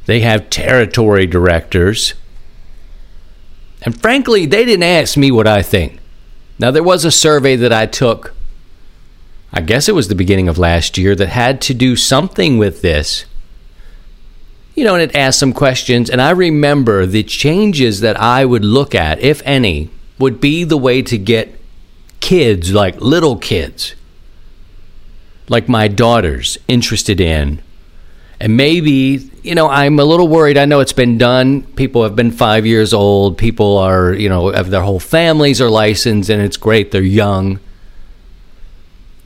they 0.05 0.19
have 0.21 0.49
territory 0.49 1.27
directors. 1.27 2.13
And 3.83 3.99
frankly, 3.99 4.45
they 4.45 4.63
didn't 4.63 4.83
ask 4.83 5.17
me 5.17 5.31
what 5.31 5.47
I 5.47 5.63
think. 5.63 5.99
Now, 6.59 6.69
there 6.69 6.83
was 6.83 7.03
a 7.03 7.09
survey 7.09 7.55
that 7.55 7.73
I 7.73 7.87
took, 7.87 8.35
I 9.53 9.61
guess 9.61 9.89
it 9.89 9.95
was 9.95 10.07
the 10.07 10.15
beginning 10.15 10.47
of 10.47 10.57
last 10.57 10.97
year, 10.97 11.15
that 11.15 11.27
had 11.27 11.61
to 11.61 11.73
do 11.73 11.95
something 11.95 12.57
with 12.57 12.81
this. 12.81 13.25
You 14.75 14.85
know, 14.85 14.95
and 14.95 15.03
it 15.03 15.15
asked 15.15 15.39
some 15.39 15.51
questions. 15.51 16.09
And 16.09 16.21
I 16.21 16.29
remember 16.29 17.05
the 17.05 17.23
changes 17.23 17.99
that 17.99 18.19
I 18.19 18.45
would 18.45 18.63
look 18.63 18.95
at, 18.95 19.19
if 19.19 19.41
any, 19.43 19.89
would 20.17 20.39
be 20.39 20.63
the 20.63 20.77
way 20.77 21.01
to 21.01 21.17
get 21.17 21.59
kids, 22.21 22.73
like 22.73 23.01
little 23.01 23.35
kids, 23.35 23.95
like 25.49 25.67
my 25.67 25.89
daughters, 25.89 26.57
interested 26.69 27.19
in. 27.19 27.61
And 28.39 28.55
maybe, 28.55 29.29
you 29.43 29.53
know, 29.53 29.67
I'm 29.67 29.99
a 29.99 30.05
little 30.05 30.27
worried. 30.27 30.57
I 30.57 30.65
know 30.65 30.79
it's 30.79 30.93
been 30.93 31.17
done. 31.17 31.63
People 31.73 32.03
have 32.03 32.15
been 32.15 32.31
five 32.31 32.65
years 32.65 32.93
old. 32.93 33.37
People 33.37 33.77
are, 33.77 34.13
you 34.13 34.29
know, 34.29 34.49
have 34.51 34.69
their 34.69 34.81
whole 34.81 34.99
families 34.99 35.59
are 35.59 35.69
licensed, 35.69 36.29
and 36.29 36.41
it's 36.41 36.57
great. 36.57 36.91
They're 36.91 37.01
young. 37.01 37.59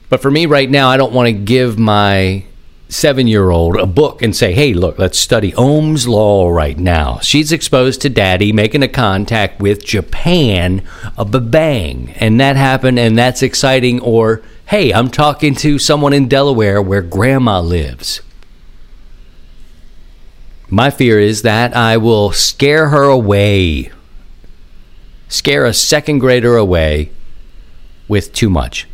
But 0.08 0.22
for 0.22 0.30
me 0.30 0.46
right 0.46 0.70
now, 0.70 0.88
I 0.88 0.96
don't 0.96 1.12
want 1.12 1.26
to 1.26 1.32
give 1.32 1.78
my 1.78 2.44
seven 2.88 3.26
year 3.26 3.50
old 3.50 3.76
a 3.76 3.86
book 3.86 4.22
and 4.22 4.34
say, 4.34 4.52
hey, 4.52 4.72
look, 4.72 4.98
let's 4.98 5.18
study 5.18 5.52
Ohm's 5.54 6.06
Law 6.06 6.48
right 6.48 6.78
now. 6.78 7.18
She's 7.18 7.50
exposed 7.50 8.00
to 8.02 8.08
daddy 8.08 8.52
making 8.52 8.82
a 8.82 8.88
contact 8.88 9.60
with 9.60 9.84
Japan, 9.84 10.86
a 11.18 11.24
bang, 11.24 12.14
and 12.16 12.40
that 12.40 12.56
happened 12.56 12.98
and 12.98 13.18
that's 13.18 13.42
exciting. 13.42 14.00
Or, 14.00 14.42
hey, 14.66 14.92
I'm 14.92 15.10
talking 15.10 15.54
to 15.56 15.78
someone 15.78 16.12
in 16.12 16.28
Delaware 16.28 16.80
where 16.80 17.02
grandma 17.02 17.60
lives. 17.60 18.20
My 20.68 20.90
fear 20.90 21.18
is 21.18 21.42
that 21.42 21.76
I 21.76 21.96
will 21.96 22.32
scare 22.32 22.88
her 22.88 23.04
away 23.04 23.90
scare 25.28 25.64
a 25.64 25.74
second 25.74 26.20
grader 26.20 26.56
away 26.56 27.10
with 28.08 28.32
too 28.32 28.50
much. 28.50 28.86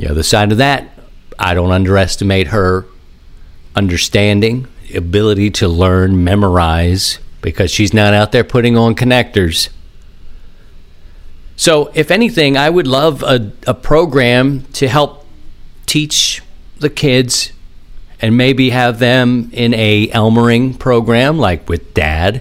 The 0.00 0.08
other 0.08 0.22
side 0.22 0.50
of 0.50 0.56
that, 0.56 0.88
I 1.38 1.52
don't 1.52 1.72
underestimate 1.72 2.46
her 2.46 2.86
understanding, 3.76 4.66
ability 4.94 5.50
to 5.50 5.68
learn, 5.68 6.24
memorize, 6.24 7.18
because 7.42 7.70
she's 7.70 7.92
not 7.92 8.14
out 8.14 8.32
there 8.32 8.42
putting 8.42 8.78
on 8.78 8.94
connectors. 8.94 9.68
So, 11.54 11.90
if 11.92 12.10
anything, 12.10 12.56
I 12.56 12.70
would 12.70 12.86
love 12.86 13.22
a, 13.22 13.52
a 13.66 13.74
program 13.74 14.62
to 14.72 14.88
help 14.88 15.26
teach 15.84 16.40
the 16.78 16.88
kids 16.88 17.52
and 18.22 18.38
maybe 18.38 18.70
have 18.70 19.00
them 19.00 19.50
in 19.52 19.74
a 19.74 20.08
Elmering 20.08 20.78
program 20.78 21.38
like 21.38 21.68
with 21.68 21.92
dad 21.92 22.40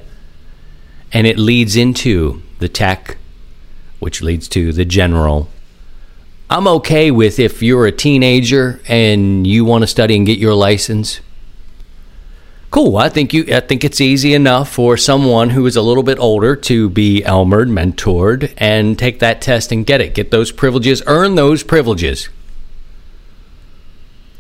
and 1.12 1.28
it 1.28 1.38
leads 1.38 1.76
into 1.76 2.42
the 2.60 2.70
tech 2.70 3.18
which 4.00 4.22
leads 4.22 4.48
to 4.48 4.72
the 4.72 4.86
general 4.86 5.50
I'm 6.50 6.68
okay 6.68 7.12
with 7.12 7.38
if 7.40 7.62
you're 7.62 7.86
a 7.86 7.92
teenager 7.92 8.82
and 8.88 9.46
you 9.46 9.64
want 9.66 9.84
to 9.84 9.88
study 9.88 10.16
and 10.16 10.26
get 10.26 10.40
your 10.40 10.56
license. 10.56 11.22
Cool. 12.72 12.98
I 12.98 13.10
think 13.10 13.34
you. 13.34 13.46
I 13.52 13.62
think 13.62 13.84
it's 13.84 14.00
easy 14.00 14.34
enough 14.34 14.72
for 14.72 14.96
someone 14.96 15.52
who 15.52 15.66
is 15.66 15.76
a 15.76 15.82
little 15.82 16.04
bit 16.04 16.20
older 16.20 16.56
to 16.56 16.90
be 16.90 17.22
Elmered, 17.26 17.70
mentored, 17.70 18.54
and 18.58 18.98
take 18.98 19.20
that 19.20 19.42
test 19.42 19.72
and 19.72 19.86
get 19.86 20.02
it. 20.02 20.14
Get 20.14 20.30
those 20.30 20.52
privileges. 20.52 21.02
Earn 21.08 21.36
those 21.36 21.64
privileges. 21.64 22.30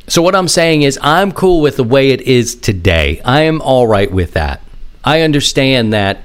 So 0.08 0.22
what 0.22 0.36
I'm 0.36 0.48
saying 0.48 0.84
is, 0.84 0.98
I'm 1.02 1.32
cool 1.32 1.62
with 1.62 1.78
the 1.78 1.84
way 1.84 2.10
it 2.10 2.22
is 2.22 2.56
today. 2.56 3.22
I 3.26 3.42
am 3.42 3.62
all 3.62 3.88
right 3.88 4.12
with 4.12 4.34
that. 4.34 4.62
I 5.04 5.22
understand 5.22 5.94
that. 5.94 6.22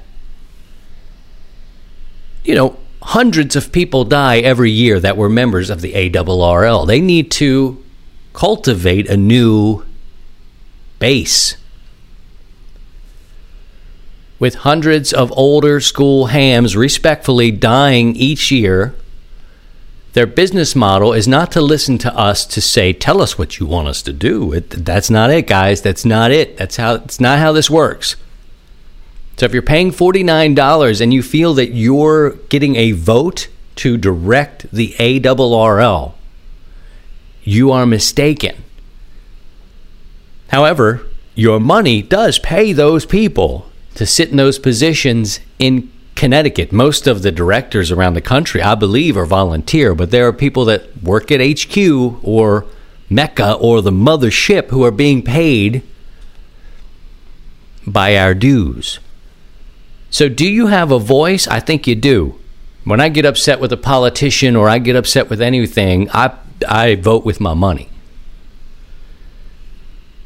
You 2.42 2.54
know, 2.54 2.76
hundreds 3.08 3.54
of 3.54 3.70
people 3.70 4.04
die 4.04 4.38
every 4.38 4.70
year 4.70 4.98
that 4.98 5.16
were 5.16 5.28
members 5.28 5.68
of 5.68 5.82
the 5.82 5.92
ARRL. 5.92 6.86
They 6.86 7.00
need 7.00 7.30
to 7.32 7.82
cultivate 8.32 9.08
a 9.08 9.16
new 9.16 9.84
base. 10.98 11.56
With 14.38 14.56
hundreds 14.56 15.12
of 15.12 15.32
older 15.32 15.80
school 15.80 16.26
hams 16.26 16.76
respectfully 16.76 17.50
dying 17.50 18.16
each 18.16 18.50
year, 18.50 18.94
their 20.14 20.26
business 20.26 20.74
model 20.74 21.12
is 21.12 21.28
not 21.28 21.52
to 21.52 21.60
listen 21.60 21.98
to 21.98 22.16
us 22.16 22.44
to 22.46 22.60
say, 22.60 22.92
"Tell 22.92 23.20
us 23.20 23.36
what 23.38 23.58
you 23.58 23.66
want 23.66 23.88
us 23.88 24.00
to 24.02 24.12
do." 24.12 24.52
It, 24.52 24.70
that's 24.70 25.10
not 25.10 25.30
it, 25.30 25.46
guys. 25.46 25.82
That's 25.82 26.04
not 26.04 26.30
it. 26.30 26.56
That's 26.56 26.76
how. 26.76 26.94
It's 26.94 27.20
not 27.20 27.38
how 27.38 27.52
this 27.52 27.68
works. 27.68 28.16
So 29.36 29.46
if 29.46 29.52
you're 29.52 29.62
paying 29.62 29.90
$49 29.90 31.00
and 31.00 31.12
you 31.12 31.22
feel 31.22 31.54
that 31.54 31.72
you're 31.72 32.30
getting 32.48 32.76
a 32.76 32.92
vote 32.92 33.48
to 33.76 33.96
direct 33.96 34.70
the 34.70 34.94
ARRL, 34.98 36.12
you 37.42 37.72
are 37.72 37.86
mistaken. 37.86 38.62
However, 40.48 41.06
your 41.34 41.58
money 41.58 42.00
does 42.00 42.38
pay 42.38 42.72
those 42.72 43.04
people 43.04 43.70
to 43.96 44.06
sit 44.06 44.30
in 44.30 44.36
those 44.36 44.58
positions 44.58 45.40
in 45.58 45.90
Connecticut. 46.14 46.70
Most 46.70 47.08
of 47.08 47.22
the 47.22 47.32
directors 47.32 47.90
around 47.90 48.14
the 48.14 48.20
country, 48.20 48.62
I 48.62 48.76
believe, 48.76 49.16
are 49.16 49.26
volunteer, 49.26 49.94
but 49.96 50.12
there 50.12 50.28
are 50.28 50.32
people 50.32 50.64
that 50.66 51.02
work 51.02 51.32
at 51.32 51.40
HQ 51.40 52.24
or 52.24 52.66
Mecca 53.10 53.54
or 53.54 53.82
the 53.82 53.90
mothership 53.90 54.68
who 54.68 54.84
are 54.84 54.92
being 54.92 55.22
paid 55.22 55.82
by 57.84 58.16
our 58.16 58.32
dues. 58.32 59.00
So, 60.14 60.28
do 60.28 60.48
you 60.48 60.68
have 60.68 60.92
a 60.92 61.00
voice? 61.00 61.48
I 61.48 61.58
think 61.58 61.88
you 61.88 61.96
do. 61.96 62.38
When 62.84 63.00
I 63.00 63.08
get 63.08 63.24
upset 63.24 63.58
with 63.58 63.72
a 63.72 63.76
politician 63.76 64.54
or 64.54 64.68
I 64.68 64.78
get 64.78 64.94
upset 64.94 65.28
with 65.28 65.42
anything, 65.42 66.08
I, 66.12 66.38
I 66.68 66.94
vote 66.94 67.24
with 67.24 67.40
my 67.40 67.52
money. 67.52 67.88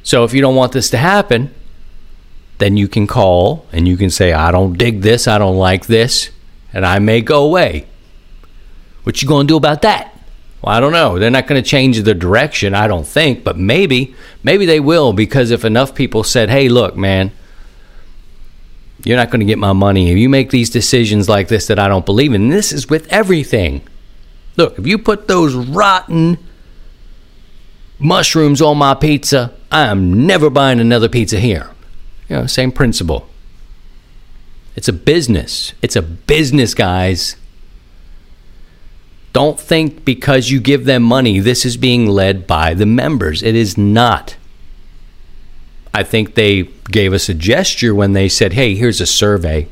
So, 0.03 0.25
if 0.25 0.35
you 0.35 0.43
don't 0.43 0.57
want 0.57 0.73
this 0.73 0.91
to 0.91 0.99
happen, 0.99 1.55
then 2.59 2.77
you 2.77 2.87
can 2.87 3.07
call 3.07 3.65
and 3.73 3.89
you 3.89 3.97
can 3.97 4.11
say, 4.11 4.35
I 4.35 4.51
don't 4.51 4.77
dig 4.77 5.01
this, 5.01 5.27
I 5.27 5.39
don't 5.39 5.57
like 5.57 5.87
this, 5.87 6.29
and 6.75 6.85
I 6.85 6.99
may 6.99 7.23
go 7.23 7.43
away. 7.47 7.87
What 9.05 9.23
you 9.23 9.29
going 9.29 9.47
to 9.47 9.53
do 9.53 9.57
about 9.57 9.81
that? 9.81 10.13
Well, 10.61 10.77
I 10.77 10.81
don't 10.81 10.93
know. 10.93 11.19
They're 11.19 11.31
not 11.31 11.47
going 11.47 11.63
to 11.63 11.67
change 11.67 12.03
the 12.03 12.15
direction, 12.15 12.75
I 12.75 12.89
don't 12.89 13.07
think, 13.07 13.43
but 13.43 13.57
maybe, 13.57 14.15
maybe 14.43 14.67
they 14.67 14.81
will 14.81 15.15
because 15.15 15.51
if 15.51 15.65
enough 15.65 15.95
people 15.95 16.25
said, 16.25 16.51
"Hey, 16.51 16.69
look, 16.69 16.95
man, 16.95 17.33
you're 19.05 19.17
not 19.17 19.31
going 19.31 19.41
to 19.41 19.47
get 19.47 19.59
my 19.59 19.73
money 19.73 20.11
if 20.11 20.19
you 20.19 20.29
make 20.29 20.51
these 20.51 20.71
decisions 20.71 21.29
like 21.29 21.49
this 21.49 21.67
that 21.69 21.79
I 21.79 21.89
don't 21.89 22.07
believe 22.07 22.33
in. 22.35 22.49
This 22.49 22.73
is 22.73 22.89
with 22.89 23.07
everything. 23.13 23.83
Look, 24.57 24.79
if 24.79 24.87
you 24.87 24.99
put 24.99 25.29
those 25.29 25.55
rotten 25.55 26.39
mushrooms 27.99 28.61
on 28.61 28.79
my 28.79 28.95
pizza, 28.95 29.55
I'm 29.71 30.27
never 30.27 30.51
buying 30.51 30.81
another 30.81 31.09
pizza 31.09 31.39
here. 31.39 31.71
You 32.29 32.37
know, 32.37 32.47
same 32.47 32.73
principle. 32.73 33.29
It's 34.75 34.89
a 34.89 34.93
business. 34.93 35.73
It's 35.83 35.97
a 35.97 36.03
business, 36.03 36.75
guys. 36.75 37.37
Don't 39.33 39.61
think 39.61 40.05
because 40.05 40.51
you 40.51 40.61
give 40.61 40.85
them 40.85 41.03
money, 41.03 41.39
this 41.39 41.65
is 41.65 41.77
being 41.77 42.07
led 42.07 42.47
by 42.47 42.75
the 42.75 42.87
members. 42.87 43.43
It 43.43 43.55
is 43.55 43.79
not. 43.79 44.37
I 45.99 46.05
think 46.05 46.37
they 46.37 46.63
gave 46.93 47.13
us 47.13 47.29
a 47.29 47.35
gesture 47.35 47.93
when 47.93 48.13
they 48.13 48.29
said, 48.29 48.53
hey, 48.53 48.77
here's 48.77 49.01
a 49.01 49.07
survey. 49.07 49.67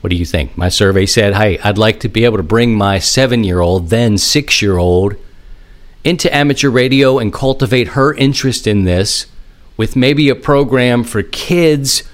What 0.00 0.10
do 0.10 0.16
you 0.16 0.24
think? 0.24 0.56
My 0.56 0.68
survey 0.68 1.06
said, 1.06 1.34
hey, 1.34 1.58
I'd 1.58 1.76
like 1.76 1.98
to 2.00 2.08
be 2.08 2.24
able 2.24 2.36
to 2.36 2.44
bring 2.44 2.76
my 2.76 3.00
seven 3.00 3.42
year 3.42 3.58
old, 3.58 3.88
then 3.88 4.16
six 4.16 4.62
year 4.62 4.78
old, 4.78 5.16
into 6.04 6.32
amateur 6.32 6.70
radio 6.70 7.18
and 7.18 7.32
cultivate 7.32 7.88
her 7.88 8.14
interest 8.14 8.68
in 8.68 8.84
this 8.84 9.26
with 9.76 9.96
maybe 9.96 10.28
a 10.28 10.36
program 10.36 11.02
for 11.02 11.24
kids. 11.24 12.04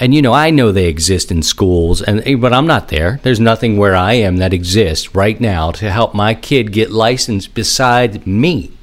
And 0.00 0.14
you 0.14 0.22
know, 0.22 0.32
I 0.32 0.48
know 0.48 0.72
they 0.72 0.86
exist 0.86 1.30
in 1.30 1.42
schools, 1.42 2.00
and 2.00 2.26
eh, 2.26 2.36
but 2.36 2.54
I'm 2.54 2.66
not 2.66 2.88
there. 2.88 3.20
There's 3.22 3.38
nothing 3.38 3.76
where 3.76 3.96
I 3.96 4.14
am 4.14 4.38
that 4.38 4.54
exists 4.54 5.14
right 5.14 5.38
now 5.38 5.72
to 5.72 5.90
help 5.90 6.14
my 6.14 6.32
kid 6.34 6.72
get 6.72 6.90
licensed 6.90 7.52
beside 7.52 8.26
me. 8.26 8.77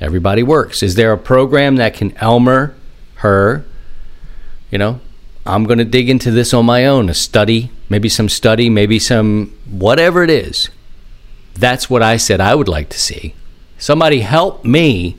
Everybody 0.00 0.42
works. 0.42 0.82
Is 0.82 0.94
there 0.94 1.12
a 1.12 1.18
program 1.18 1.76
that 1.76 1.94
can 1.94 2.16
Elmer 2.18 2.74
her? 3.16 3.64
You 4.70 4.78
know, 4.78 5.00
I'm 5.44 5.64
going 5.64 5.78
to 5.78 5.84
dig 5.84 6.08
into 6.10 6.30
this 6.30 6.54
on 6.54 6.66
my 6.66 6.86
own, 6.86 7.08
a 7.08 7.14
study, 7.14 7.70
maybe 7.88 8.08
some 8.08 8.28
study, 8.28 8.68
maybe 8.68 8.98
some 8.98 9.56
whatever 9.68 10.22
it 10.22 10.30
is. 10.30 10.68
That's 11.54 11.90
what 11.90 12.02
I 12.02 12.16
said 12.16 12.40
I 12.40 12.54
would 12.54 12.68
like 12.68 12.90
to 12.90 12.98
see. 12.98 13.34
Somebody 13.78 14.20
help 14.20 14.64
me 14.64 15.16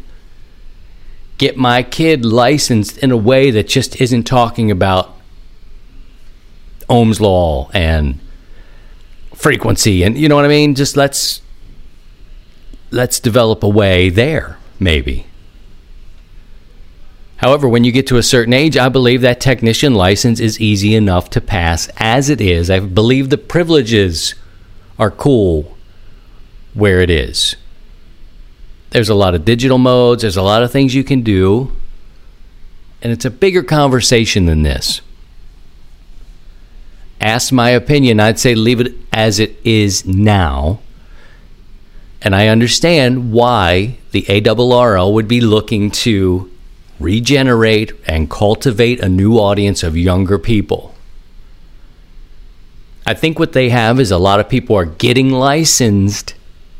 get 1.37 1.57
my 1.57 1.81
kid 1.81 2.23
licensed 2.23 2.97
in 2.99 3.11
a 3.11 3.17
way 3.17 3.49
that 3.51 3.67
just 3.67 3.99
isn't 3.99 4.23
talking 4.23 4.69
about 4.69 5.15
Ohm's 6.89 7.19
law 7.19 7.69
and 7.73 8.19
frequency 9.33 10.03
and 10.03 10.17
you 10.17 10.27
know 10.27 10.35
what 10.35 10.45
I 10.45 10.49
mean? 10.49 10.75
Just 10.75 10.97
let's 10.97 11.41
let's 12.91 13.19
develop 13.19 13.63
a 13.63 13.69
way 13.69 14.09
there 14.09 14.58
maybe. 14.79 15.25
However, 17.37 17.69
when 17.69 17.85
you 17.85 17.93
get 17.93 18.05
to 18.07 18.17
a 18.17 18.23
certain 18.23 18.53
age, 18.53 18.75
I 18.75 18.89
believe 18.89 19.21
that 19.21 19.39
technician 19.39 19.93
license 19.93 20.41
is 20.41 20.59
easy 20.59 20.93
enough 20.93 21.29
to 21.31 21.41
pass 21.41 21.89
as 21.97 22.29
it 22.29 22.41
is. 22.41 22.69
I 22.69 22.79
believe 22.79 23.29
the 23.29 23.37
privileges 23.37 24.35
are 24.97 25.09
cool 25.09 25.77
where 26.73 26.99
it 26.99 27.09
is. 27.09 27.55
There's 28.89 29.09
a 29.09 29.15
lot 29.15 29.35
of 29.35 29.45
digital 29.45 29.77
modes, 29.77 30.23
there's 30.23 30.35
a 30.35 30.41
lot 30.41 30.63
of 30.63 30.71
things 30.71 30.95
you 30.95 31.03
can 31.03 31.21
do, 31.21 31.71
and 33.01 33.13
it's 33.13 33.25
a 33.25 33.29
bigger 33.29 33.63
conversation 33.63 34.45
than 34.45 34.63
this. 34.63 35.01
Ask 37.21 37.53
my 37.53 37.69
opinion, 37.69 38.19
I'd 38.19 38.39
say 38.39 38.55
leave 38.55 38.81
it 38.81 38.95
as 39.13 39.39
it 39.39 39.57
is 39.63 40.05
now 40.05 40.79
and 42.21 42.35
I 42.35 42.47
understand 42.47 43.31
why 43.31 43.97
the 44.11 44.23
ARRL 44.23 45.13
would 45.13 45.27
be 45.27 45.41
looking 45.41 45.89
to 45.91 46.51
regenerate 46.99 47.93
and 48.05 48.29
cultivate 48.29 48.99
a 48.99 49.07
new 49.07 49.35
audience 49.35 49.83
of 49.83 49.95
younger 49.95 50.37
people. 50.37 50.95
I 53.05 53.13
think 53.13 53.39
what 53.39 53.53
they 53.53 53.69
have 53.69 53.99
is 53.99 54.11
a 54.11 54.17
lot 54.17 54.39
of 54.39 54.49
people 54.49 54.75
are 54.75 54.85
getting 54.85 55.31
licensed 55.31 56.35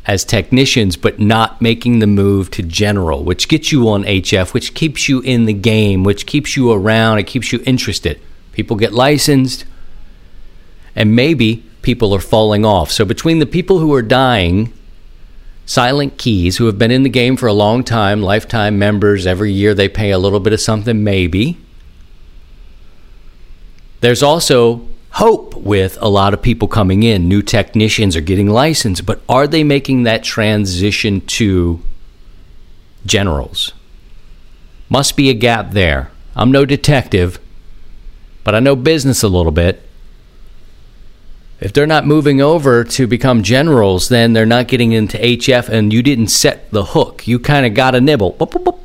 as 0.06 0.25
technicians, 0.25 0.97
but 0.97 1.19
not 1.19 1.62
making 1.62 1.99
the 1.99 2.08
move 2.08 2.52
to 2.52 2.63
general, 2.63 3.23
which 3.23 3.47
gets 3.47 3.71
you 3.71 3.88
on 3.88 4.04
HF, 4.04 4.54
which 4.54 4.73
keeps 4.73 5.08
you 5.08 5.21
in 5.21 5.45
the 5.45 5.54
game, 5.54 6.04
which 6.04 6.25
keeps 6.25 6.58
you 6.58 6.71
around, 6.71 7.19
it 7.19 7.28
keeps 7.28 7.54
you 7.54 7.62
interested. 7.65 8.19
People 8.52 8.75
get 8.75 8.91
licensed, 8.91 9.65
and 10.95 11.15
maybe 11.15 11.63
people 11.82 12.13
are 12.13 12.19
falling 12.19 12.65
off. 12.65 12.91
So, 12.91 13.06
between 13.06 13.39
the 13.39 13.45
people 13.45 13.80
who 13.80 13.93
are 13.93 14.02
dying 14.02 14.73
Silent 15.70 16.18
Keys, 16.18 16.58
who 16.58 16.66
have 16.66 16.80
been 16.80 16.90
in 16.90 17.04
the 17.04 17.10
game 17.10 17.38
for 17.38 17.46
a 17.46 17.54
long 17.54 17.84
time, 17.84 18.24
lifetime 18.24 18.80
members. 18.80 19.28
Every 19.28 19.52
year 19.52 19.76
they 19.76 19.88
pay 19.88 20.10
a 20.10 20.18
little 20.18 20.40
bit 20.40 20.52
of 20.52 20.60
something, 20.60 21.04
maybe. 21.04 21.60
There's 24.02 24.24
also 24.24 24.88
hope 25.12 25.54
with 25.54 25.96
a 26.02 26.10
lot 26.10 26.34
of 26.34 26.42
people 26.42 26.68
coming 26.68 27.04
in. 27.04 27.28
New 27.28 27.44
technicians 27.44 28.16
are 28.16 28.22
getting 28.22 28.50
licensed, 28.50 29.06
but 29.06 29.22
are 29.30 29.46
they 29.46 29.64
making 29.64 30.04
that 30.04 30.24
transition 30.24 31.22
to 31.28 31.80
generals? 33.06 33.72
Must 34.90 35.16
be 35.16 35.30
a 35.30 35.36
gap 35.36 35.74
there. 35.74 36.10
I'm 36.36 36.52
no 36.52 36.66
detective, 36.66 37.40
but 38.44 38.56
I 38.56 38.60
know 38.60 38.76
business 38.76 39.22
a 39.22 39.28
little 39.28 39.52
bit. 39.52 39.88
If 41.62 41.74
they're 41.74 41.88
not 41.88 42.08
moving 42.08 42.41
over 42.41 42.86
to 42.86 43.06
become 43.06 43.43
generals, 43.43 44.08
then 44.08 44.34
they're 44.34 44.45
not 44.45 44.67
getting 44.67 44.93
into 44.93 45.17
HF, 45.17 45.67
and 45.67 45.91
you 45.91 46.02
didn't 46.02 46.28
set 46.28 46.72
the 46.72 46.86
hook. 46.86 47.28
You 47.28 47.38
kind 47.38 47.65
of 47.65 47.74
got 47.74 47.95
a 47.95 48.02
nibble. 48.02 48.34
Boop, 48.34 48.52
boop, 48.52 48.63
boop. 48.63 48.80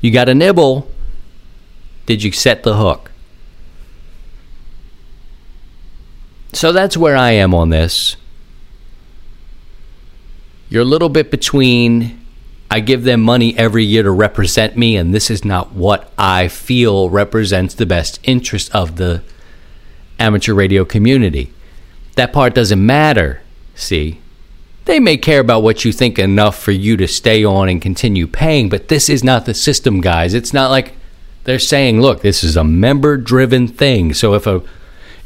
You 0.00 0.10
got 0.10 0.28
a 0.28 0.34
nibble. 0.34 0.90
Did 2.06 2.22
you 2.22 2.32
set 2.32 2.64
the 2.64 2.76
hook? 2.76 3.12
So 6.52 6.72
that's 6.72 6.96
where 6.96 7.16
I 7.16 7.32
am 7.32 7.54
on 7.54 7.70
this. 7.70 8.16
You're 10.68 10.82
a 10.82 10.86
little 10.86 11.08
bit 11.08 11.30
between 11.30 12.20
I 12.70 12.80
give 12.80 13.04
them 13.04 13.22
money 13.22 13.56
every 13.56 13.84
year 13.84 14.02
to 14.02 14.10
represent 14.10 14.76
me, 14.76 14.96
and 14.96 15.14
this 15.14 15.30
is 15.30 15.44
not 15.44 15.72
what 15.72 16.12
I 16.18 16.48
feel 16.48 17.08
represents 17.08 17.74
the 17.74 17.86
best 17.86 18.18
interest 18.24 18.74
of 18.74 18.96
the 18.96 19.22
amateur 20.18 20.54
radio 20.54 20.84
community. 20.84 21.52
That 22.16 22.32
part 22.32 22.54
doesn't 22.54 22.84
matter, 22.84 23.42
see? 23.74 24.20
They 24.86 24.98
may 24.98 25.16
care 25.16 25.40
about 25.40 25.62
what 25.62 25.84
you 25.84 25.92
think 25.92 26.18
enough 26.18 26.58
for 26.58 26.72
you 26.72 26.96
to 26.96 27.06
stay 27.06 27.44
on 27.44 27.68
and 27.68 27.80
continue 27.80 28.26
paying, 28.26 28.68
but 28.68 28.88
this 28.88 29.08
is 29.08 29.22
not 29.22 29.44
the 29.44 29.54
system, 29.54 30.00
guys. 30.00 30.34
It's 30.34 30.54
not 30.54 30.70
like 30.70 30.94
they're 31.44 31.58
saying, 31.58 32.00
look, 32.00 32.22
this 32.22 32.42
is 32.42 32.56
a 32.56 32.64
member 32.64 33.16
driven 33.16 33.68
thing. 33.68 34.14
So 34.14 34.34
if 34.34 34.46
a 34.46 34.62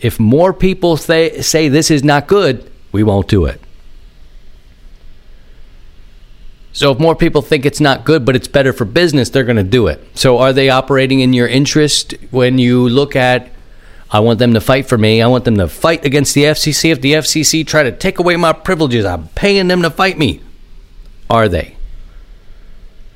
if 0.02 0.18
more 0.18 0.52
people 0.52 0.96
say, 0.96 1.40
say 1.42 1.68
this 1.68 1.88
is 1.88 2.02
not 2.02 2.26
good, 2.26 2.68
we 2.90 3.04
won't 3.04 3.28
do 3.28 3.46
it. 3.46 3.60
So 6.72 6.90
if 6.90 6.98
more 6.98 7.14
people 7.14 7.40
think 7.40 7.64
it's 7.64 7.80
not 7.80 8.04
good, 8.04 8.24
but 8.24 8.34
it's 8.34 8.48
better 8.48 8.72
for 8.72 8.84
business, 8.84 9.30
they're 9.30 9.44
going 9.44 9.56
to 9.56 9.62
do 9.62 9.86
it. 9.86 10.04
So 10.18 10.38
are 10.38 10.52
they 10.52 10.70
operating 10.70 11.20
in 11.20 11.32
your 11.32 11.46
interest 11.46 12.14
when 12.32 12.58
you 12.58 12.88
look 12.88 13.14
at? 13.14 13.51
I 14.12 14.20
want 14.20 14.38
them 14.38 14.52
to 14.52 14.60
fight 14.60 14.86
for 14.86 14.98
me. 14.98 15.22
I 15.22 15.26
want 15.26 15.46
them 15.46 15.56
to 15.56 15.66
fight 15.66 16.04
against 16.04 16.34
the 16.34 16.44
FCC. 16.44 16.92
If 16.92 17.00
the 17.00 17.14
FCC 17.14 17.66
try 17.66 17.82
to 17.82 17.90
take 17.90 18.18
away 18.18 18.36
my 18.36 18.52
privileges, 18.52 19.06
I'm 19.06 19.28
paying 19.28 19.68
them 19.68 19.80
to 19.82 19.90
fight 19.90 20.18
me. 20.18 20.42
Are 21.30 21.48
they? 21.48 21.76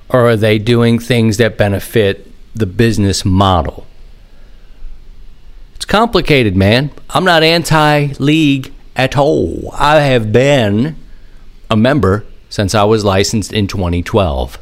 Or 0.09 0.27
are 0.31 0.37
they 0.37 0.59
doing 0.59 0.99
things 0.99 1.37
that 1.37 1.59
benefit 1.59 2.33
the 2.55 2.65
business 2.65 3.27
model? 3.27 3.87
It's 5.75 5.85
complicated, 5.85 6.57
man. 6.57 6.91
I'm 7.11 7.25
not 7.25 7.43
anti 7.43 8.15
league 8.19 8.73
at 8.95 9.19
all. 9.19 9.71
I 9.75 10.01
have 10.01 10.33
been 10.33 10.97
a 11.71 11.77
member 11.77 12.25
since 12.49 12.75
I 12.75 12.85
was 12.85 13.05
licensed 13.05 13.53
in 13.53 13.67
2012. 13.67 14.59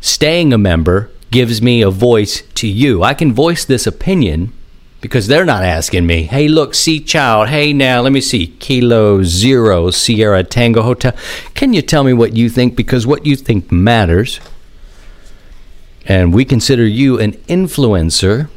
Staying 0.00 0.54
a 0.54 0.58
member 0.58 1.10
gives 1.30 1.60
me 1.60 1.82
a 1.82 1.90
voice 1.90 2.42
to 2.54 2.68
you. 2.68 3.02
I 3.02 3.14
can 3.14 3.32
voice 3.32 3.64
this 3.64 3.86
opinion 3.86 4.52
because 5.00 5.26
they're 5.26 5.44
not 5.44 5.62
asking 5.62 6.06
me, 6.06 6.22
hey, 6.24 6.48
look, 6.48 6.74
see 6.74 7.00
child, 7.00 7.48
hey, 7.48 7.72
now, 7.72 8.00
let 8.00 8.12
me 8.12 8.20
see, 8.20 8.48
Kilo 8.48 9.22
Zero 9.22 9.90
Sierra 9.90 10.42
Tango 10.42 10.82
Hotel. 10.82 11.14
Can 11.54 11.72
you 11.72 11.82
tell 11.82 12.02
me 12.02 12.12
what 12.12 12.34
you 12.36 12.48
think? 12.48 12.76
Because 12.76 13.06
what 13.06 13.26
you 13.26 13.36
think 13.36 13.70
matters. 13.70 14.40
And 16.06 16.32
we 16.32 16.44
consider 16.44 16.86
you 16.86 17.18
an 17.18 17.32
influencer. 17.48 18.48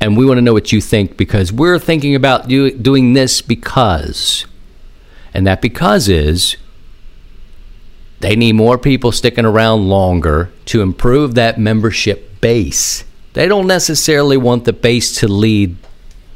And 0.00 0.16
we 0.16 0.24
want 0.24 0.38
to 0.38 0.42
know 0.42 0.52
what 0.52 0.72
you 0.72 0.80
think 0.80 1.16
because 1.16 1.52
we're 1.52 1.78
thinking 1.78 2.14
about 2.14 2.48
do, 2.48 2.70
doing 2.70 3.12
this 3.12 3.42
because. 3.42 4.46
And 5.34 5.46
that 5.46 5.60
because 5.60 6.08
is 6.08 6.56
they 8.20 8.34
need 8.34 8.54
more 8.54 8.78
people 8.78 9.12
sticking 9.12 9.44
around 9.44 9.88
longer 9.88 10.50
to 10.66 10.82
improve 10.82 11.34
that 11.34 11.58
membership 11.58 12.40
base. 12.40 13.04
They 13.34 13.46
don't 13.46 13.66
necessarily 13.66 14.36
want 14.36 14.64
the 14.64 14.72
base 14.72 15.14
to 15.20 15.28
lead 15.28 15.76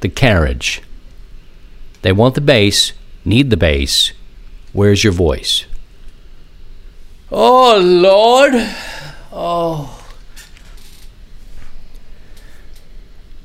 the 0.00 0.08
carriage. 0.08 0.82
They 2.02 2.12
want 2.12 2.34
the 2.34 2.40
base, 2.40 2.92
need 3.24 3.50
the 3.50 3.56
base. 3.56 4.12
Where's 4.72 5.02
your 5.02 5.12
voice? 5.12 5.66
Oh, 7.30 7.78
Lord. 7.78 8.52
Oh. 9.32 9.98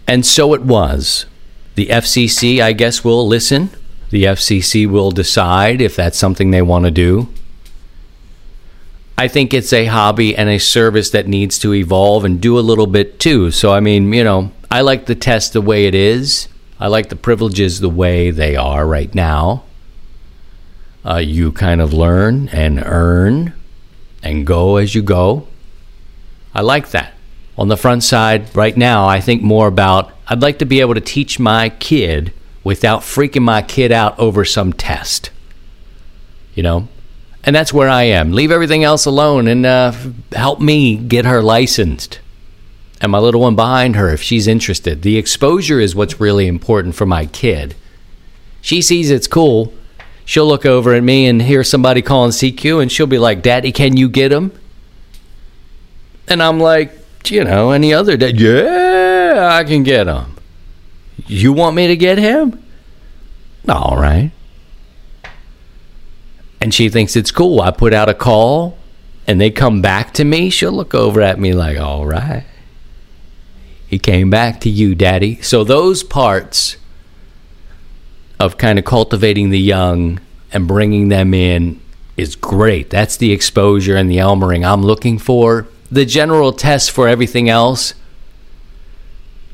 And 0.08 0.26
so 0.26 0.54
it 0.54 0.62
was. 0.62 1.26
The 1.76 1.88
FCC, 1.88 2.62
I 2.62 2.74
guess, 2.74 3.04
will 3.04 3.28
listen. 3.28 3.70
The 4.10 4.24
FCC 4.24 4.90
will 4.90 5.12
decide 5.12 5.82
if 5.82 5.96
that's 5.96 6.18
something 6.18 6.52
they 6.52 6.62
want 6.62 6.86
to 6.86 6.92
do. 6.92 7.30
I 9.18 9.28
think 9.28 9.54
it's 9.54 9.74
a 9.74 9.88
hobby 9.88 10.36
and 10.36 10.48
a 10.48 10.60
service 10.60 11.10
that 11.10 11.28
needs 11.28 11.58
to 11.60 11.74
evolve 11.74 12.24
and 12.24 12.40
do 12.40 12.60
a 12.60 12.62
little 12.62 12.86
bit 12.86 13.20
too. 13.20 13.50
So, 13.50 13.74
I 13.74 13.80
mean, 13.80 14.14
you 14.14 14.24
know, 14.24 14.52
I 14.70 14.82
like 14.82 15.08
the 15.08 15.16
test 15.16 15.54
the 15.54 15.62
way 15.62 15.86
it 15.86 15.96
is. 15.96 16.48
I 16.80 16.88
like 16.88 17.10
the 17.10 17.16
privileges 17.16 17.80
the 17.80 17.90
way 17.90 18.30
they 18.30 18.56
are 18.56 18.86
right 18.86 19.14
now. 19.16 19.64
Uh, 21.04 21.18
you 21.18 21.52
kind 21.52 21.82
of 21.82 21.94
learn 21.94 22.50
and 22.50 22.84
earn 22.86 23.54
and 24.22 24.46
go 24.46 24.76
as 24.76 24.94
you 24.94 25.02
go. 25.02 25.48
I 26.54 26.62
like 26.62 26.92
that. 26.92 27.14
On 27.58 27.70
the 27.70 27.78
front 27.78 28.04
side, 28.04 28.56
right 28.56 28.78
now, 28.78 29.08
I 29.08 29.20
think 29.20 29.42
more 29.42 29.68
about 29.68 30.12
I'd 30.28 30.44
like 30.44 30.60
to 30.60 30.66
be 30.66 30.80
able 30.80 30.94
to 30.94 31.02
teach 31.02 31.40
my 31.40 31.70
kid 31.70 32.34
without 32.64 33.02
freaking 33.02 33.44
my 33.44 33.64
kid 33.64 33.92
out 33.92 34.20
over 34.20 34.46
some 34.46 34.74
test. 34.74 35.32
You 36.54 36.62
know? 36.62 36.88
And 37.48 37.56
that's 37.56 37.72
where 37.72 37.88
I 37.88 38.04
am. 38.04 38.34
Leave 38.34 38.52
everything 38.52 38.84
else 38.84 39.06
alone 39.06 39.48
and 39.48 39.66
uh, 39.66 39.94
help 40.34 40.60
me 40.60 40.98
get 40.98 41.24
her 41.24 41.42
licensed. 41.42 42.20
And 43.00 43.10
my 43.10 43.20
little 43.20 43.40
one 43.40 43.56
behind 43.56 43.96
her 43.96 44.10
if 44.10 44.22
she's 44.22 44.48
interested. 44.48 45.02
The 45.02 45.18
exposure 45.18 45.80
is 45.80 45.96
what's 45.96 46.20
really 46.20 46.46
important 46.46 46.96
for 46.96 47.06
my 47.06 47.26
kid. 47.26 47.74
She 48.60 48.82
sees 48.82 49.10
it's 49.10 49.28
cool. 49.28 49.74
She'll 50.26 50.46
look 50.46 50.66
over 50.66 50.94
at 50.94 51.04
me 51.04 51.26
and 51.26 51.42
hear 51.42 51.64
somebody 51.64 52.02
calling 52.02 52.32
CQ 52.32 52.82
and 52.82 52.92
she'll 52.92 53.08
be 53.08 53.18
like, 53.18 53.44
Daddy, 53.44 53.72
can 53.72 53.96
you 53.96 54.10
get 54.10 54.34
him? 54.34 54.52
And 56.28 56.44
I'm 56.44 56.60
like, 56.60 56.92
you 57.28 57.46
know, 57.46 57.72
any 57.72 57.94
other 57.94 58.18
day, 58.18 58.32
yeah, 58.32 59.52
I 59.54 59.64
can 59.64 59.84
get 59.84 60.08
him. 60.08 60.36
You 61.28 61.54
want 61.54 61.78
me 61.78 61.88
to 61.88 61.96
get 61.96 62.18
him? 62.18 62.62
All 63.70 63.96
right. 63.96 64.32
And 66.60 66.74
she 66.74 66.90
thinks 66.90 67.16
it's 67.16 67.32
cool. 67.32 67.62
I 67.62 67.72
put 67.72 67.94
out 67.94 68.10
a 68.10 68.14
call 68.14 68.78
and 69.28 69.40
they 69.40 69.52
come 69.52 69.82
back 69.82 70.14
to 70.16 70.24
me. 70.24 70.50
She'll 70.50 70.72
look 70.72 70.96
over 70.96 71.22
at 71.22 71.40
me 71.40 71.54
like, 71.54 71.78
all 71.78 72.06
right. 72.06 72.46
He 73.88 74.00
came 74.00 74.30
back 74.30 74.60
to 74.62 74.70
you, 74.70 74.96
Daddy. 74.96 75.42
So 75.42 75.64
those 75.64 76.04
parts 76.04 76.78
of 78.40 78.58
kind 78.58 78.78
of 78.78 78.86
cultivating 78.86 79.50
the 79.50 79.60
young 79.60 80.20
and 80.52 80.68
bringing 80.68 81.10
them 81.10 81.34
in 81.34 81.80
is 82.16 82.36
great. 82.36 82.90
That's 82.90 83.18
the 83.18 83.32
exposure 83.32 83.96
and 83.96 84.10
the 84.10 84.18
Elmering 84.18 84.66
I'm 84.66 84.82
looking 84.82 85.18
for. 85.20 85.68
The 85.92 86.06
general 86.06 86.52
test 86.52 86.92
for 86.92 87.08
everything 87.08 87.50
else 87.50 87.94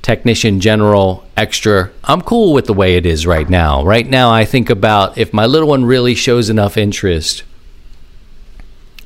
technician 0.03 0.59
general 0.59 1.25
extra 1.37 1.89
i'm 2.03 2.21
cool 2.21 2.53
with 2.53 2.65
the 2.65 2.73
way 2.73 2.97
it 2.97 3.05
is 3.05 3.25
right 3.25 3.49
now. 3.49 3.83
Right 3.83 4.05
now 4.05 4.29
i 4.31 4.45
think 4.45 4.69
about 4.69 5.17
if 5.17 5.33
my 5.33 5.45
little 5.45 5.69
one 5.69 5.85
really 5.85 6.13
shows 6.13 6.49
enough 6.49 6.77
interest 6.77 7.43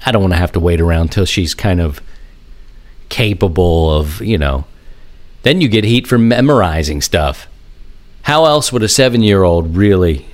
i 0.05 0.11
don't 0.11 0.23
want 0.23 0.33
to 0.33 0.39
have 0.39 0.51
to 0.53 0.59
wait 0.59 0.81
around 0.81 1.11
till 1.11 1.25
she's 1.25 1.53
kind 1.53 1.79
of 1.79 2.01
capable 3.09 3.93
of 3.93 4.21
you 4.21 4.37
know. 4.37 4.65
Then 5.43 5.61
you 5.61 5.69
get 5.69 5.83
heat 5.83 6.07
for 6.07 6.17
memorizing 6.17 7.01
stuff. 7.01 7.47
How 8.23 8.45
else 8.45 8.73
would 8.73 8.83
a 8.83 8.89
seven 8.89 9.21
year 9.21 9.43
old 9.43 9.75
really 9.77 10.25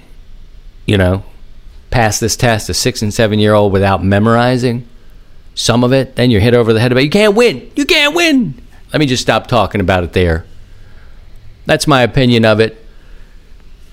you 0.86 0.98
know 0.98 1.24
pass 1.92 2.20
this 2.20 2.36
test 2.36 2.70
a 2.70 2.74
six 2.74 3.02
and 3.02 3.14
seven 3.14 3.38
year 3.40 3.54
old 3.54 3.72
without 3.72 4.04
memorizing 4.04 4.88
some 5.56 5.84
of 5.84 5.94
it? 5.94 6.16
Then 6.16 6.32
you're 6.32 6.42
hit 6.42 6.54
over 6.54 6.74
the 6.74 6.80
head 6.80 6.92
about 6.92 7.04
you 7.04 7.10
can't 7.10 7.36
win! 7.36 7.70
You 7.76 7.86
can't 7.86 8.16
win! 8.16 8.56
Let 8.92 9.00
me 9.00 9.06
just 9.06 9.24
stop 9.24 9.48
talking 9.48 9.82
about 9.82 10.04
it 10.04 10.14
there 10.14 10.46
that's 11.66 11.88
my 11.88 12.02
opinion 12.02 12.46
of 12.46 12.60
it. 12.60 12.80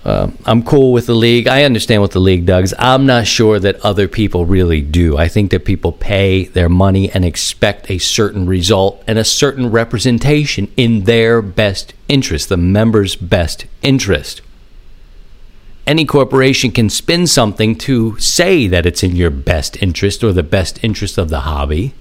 Uh, 0.02 0.30
I'm 0.46 0.62
cool 0.62 0.92
with 0.92 1.06
the 1.06 1.14
league. 1.14 1.46
I 1.46 1.64
understand 1.64 2.00
what 2.00 2.12
the 2.12 2.20
league 2.20 2.46
does. 2.46 2.72
I'm 2.78 3.04
not 3.04 3.26
sure 3.26 3.58
that 3.58 3.84
other 3.84 4.08
people 4.08 4.46
really 4.46 4.80
do. 4.80 5.18
I 5.18 5.28
think 5.28 5.50
that 5.50 5.66
people 5.66 5.92
pay 5.92 6.44
their 6.44 6.70
money 6.70 7.10
and 7.10 7.22
expect 7.22 7.90
a 7.90 7.98
certain 7.98 8.46
result 8.46 9.04
and 9.06 9.18
a 9.18 9.24
certain 9.24 9.70
representation 9.70 10.72
in 10.78 11.04
their 11.04 11.42
best 11.42 11.92
interest, 12.08 12.48
the 12.48 12.56
members' 12.56 13.14
best 13.14 13.66
interest. 13.82 14.40
Any 15.86 16.06
corporation 16.06 16.70
can 16.70 16.88
spin 16.88 17.26
something 17.26 17.76
to 17.78 18.18
say 18.18 18.66
that 18.68 18.86
it's 18.86 19.02
in 19.02 19.16
your 19.16 19.30
best 19.30 19.82
interest 19.82 20.24
or 20.24 20.32
the 20.32 20.42
best 20.42 20.82
interest 20.82 21.18
of 21.18 21.28
the 21.28 21.40
hobby. 21.40 21.94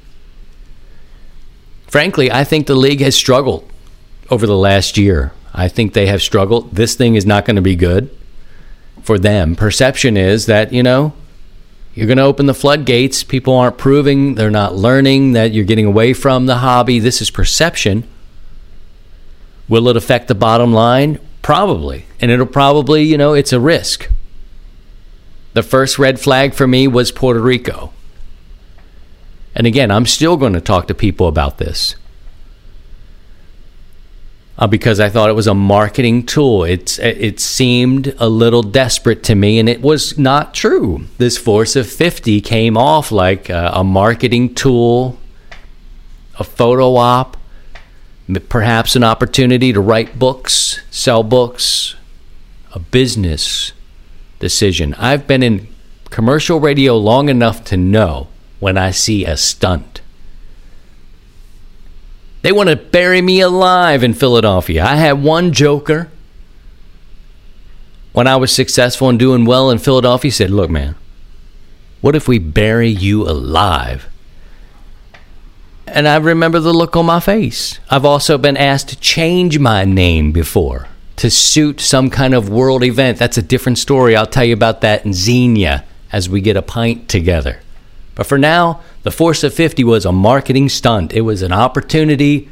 Frankly, 1.88 2.32
I 2.32 2.43
think 2.43 2.67
the 2.67 2.76
league 2.76 3.01
has 3.01 3.15
struggled 3.15 3.70
over 4.30 4.45
the 4.45 4.55
last 4.55 4.97
year. 4.97 5.34
I 5.54 5.68
think 5.68 5.93
they 5.93 6.08
have 6.08 6.22
struggled. 6.22 6.76
This 6.76 6.95
thing 6.95 7.16
is 7.16 7.26
not 7.26 7.45
going 7.45 7.56
to 7.56 7.62
be 7.62 7.76
good 7.76 8.10
for 9.02 9.18
them. 9.18 9.56
Perception 9.56 10.18
is 10.18 10.45
that, 10.45 10.72
you 10.72 10.84
know, 10.84 11.14
you're 11.93 12.08
going 12.08 12.18
to 12.18 12.24
open 12.24 12.45
the 12.45 12.54
floodgates. 12.54 13.24
People 13.24 13.56
aren't 13.56 13.78
proving, 13.78 14.36
they're 14.36 14.50
not 14.50 14.76
learning 14.76 15.34
that 15.34 15.52
you're 15.52 15.66
getting 15.66 15.86
away 15.86 16.14
from 16.14 16.45
the 16.45 16.58
hobby. 16.58 17.00
This 17.00 17.22
is 17.22 17.32
perception. 17.32 18.08
Will 19.68 19.88
it 19.88 19.97
affect 19.97 20.28
the 20.28 20.36
bottom 20.36 20.74
line? 20.74 21.20
Probably. 21.41 22.06
And 22.20 22.32
it'll 22.32 22.45
probably, 22.45 23.04
you 23.04 23.18
know, 23.18 23.34
it's 23.34 23.54
a 23.54 23.60
risk. 23.60 24.10
The 25.54 25.64
first 25.64 26.00
red 26.00 26.20
flag 26.20 26.54
for 26.54 26.68
me 26.68 26.88
was 26.88 27.12
Puerto 27.12 27.39
Rico. 27.39 27.91
And 29.56 29.66
again, 29.68 29.91
I'm 29.91 30.06
still 30.06 30.38
going 30.38 30.54
to 30.54 30.62
talk 30.62 30.88
to 30.88 30.93
people 30.93 31.28
about 31.28 31.58
this 31.58 31.95
uh, 34.60 34.68
because 34.68 34.99
I 34.99 35.07
thought 35.07 35.30
it 35.30 35.34
was 35.34 35.47
a 35.47 35.55
marketing 35.55 36.26
tool. 36.26 36.66
It's 36.66 36.99
it 36.99 37.39
seemed 37.39 38.14
a 38.20 38.28
little 38.28 38.62
desperate 38.62 39.24
to 39.24 39.36
me, 39.36 39.57
and 39.57 39.70
it 39.70 39.82
was 39.82 40.18
not 40.18 40.53
true. 40.53 41.05
This 41.18 41.38
Force 41.38 41.78
of 41.78 41.89
50 41.89 42.41
came 42.41 42.76
off 42.76 43.10
like 43.12 43.49
a, 43.49 43.72
a 43.74 43.84
marketing 43.86 44.53
tool, 44.53 45.18
a 46.38 46.43
photo 46.43 46.97
op, 46.97 47.38
perhaps 48.49 48.97
an 48.97 49.03
opportunity 49.03 49.72
to 49.72 49.80
write 49.80 50.20
books, 50.20 50.82
sell 50.91 51.24
books, 51.24 51.95
a 52.74 52.80
business 52.80 53.72
decision. 54.39 54.93
I've 54.95 55.26
been 55.26 55.41
in 55.41 55.70
commercial 56.10 56.60
radio 56.60 56.97
long 56.97 57.30
enough 57.30 57.64
to 57.66 57.78
know 57.78 58.28
when 58.60 58.78
I 58.78 58.91
see 58.91 59.24
a 59.24 59.38
stunt. 59.38 60.01
They 62.42 62.52
want 62.52 62.70
to 62.70 62.76
bury 62.76 63.22
me 63.22 63.42
alive 63.42 64.04
in 64.04 64.14
Philadelphia. 64.14 64.84
I 64.84 64.96
had 64.96 65.22
one 65.22 65.52
joker 65.52 66.10
when 68.14 68.28
I 68.28 68.38
was 68.38 68.52
successful 68.52 69.10
and 69.10 69.20
doing 69.20 69.46
well 69.46 69.70
in 69.70 69.78
Philadelphia 69.78 70.28
He 70.28 70.32
said, 70.32 70.50
Look, 70.50 70.70
man, 70.70 70.96
what 72.02 72.16
if 72.16 72.28
we 72.28 72.40
bury 72.40 72.90
you 72.90 73.28
alive? 73.28 74.08
And 75.86 76.08
I 76.08 76.18
remember 76.18 76.60
the 76.60 76.74
look 76.74 76.96
on 76.96 77.08
my 77.08 77.20
face. 77.20 77.80
I've 77.90 78.06
also 78.06 78.38
been 78.38 78.58
asked 78.58 78.90
to 78.90 79.00
change 79.00 79.58
my 79.58 79.86
name 79.86 80.32
before 80.32 80.88
to 81.16 81.30
suit 81.30 81.82
some 81.82 82.10
kind 82.10 82.34
of 82.34 82.48
world 82.48 82.84
event. 82.84 83.18
That's 83.18 83.38
a 83.38 83.42
different 83.42 83.78
story. 83.78 84.16
I'll 84.16 84.26
tell 84.26 84.46
you 84.46 84.54
about 84.54 84.82
that 84.82 85.04
in 85.04 85.14
Xenia 85.14 85.84
as 86.14 86.30
we 86.30 86.40
get 86.40 86.56
a 86.56 86.62
pint 86.62 87.10
together. 87.10 87.60
But 88.16 88.26
for 88.26 88.38
now, 88.38 88.82
the 89.04 89.12
Force 89.12 89.43
of 89.43 89.54
50 89.54 89.84
was 89.84 90.06
a 90.06 90.12
marketing 90.12 90.70
stunt. 90.70 91.14
It 91.14 91.22
was 91.22 91.41
an 91.41 91.54
opportunity 91.54 92.50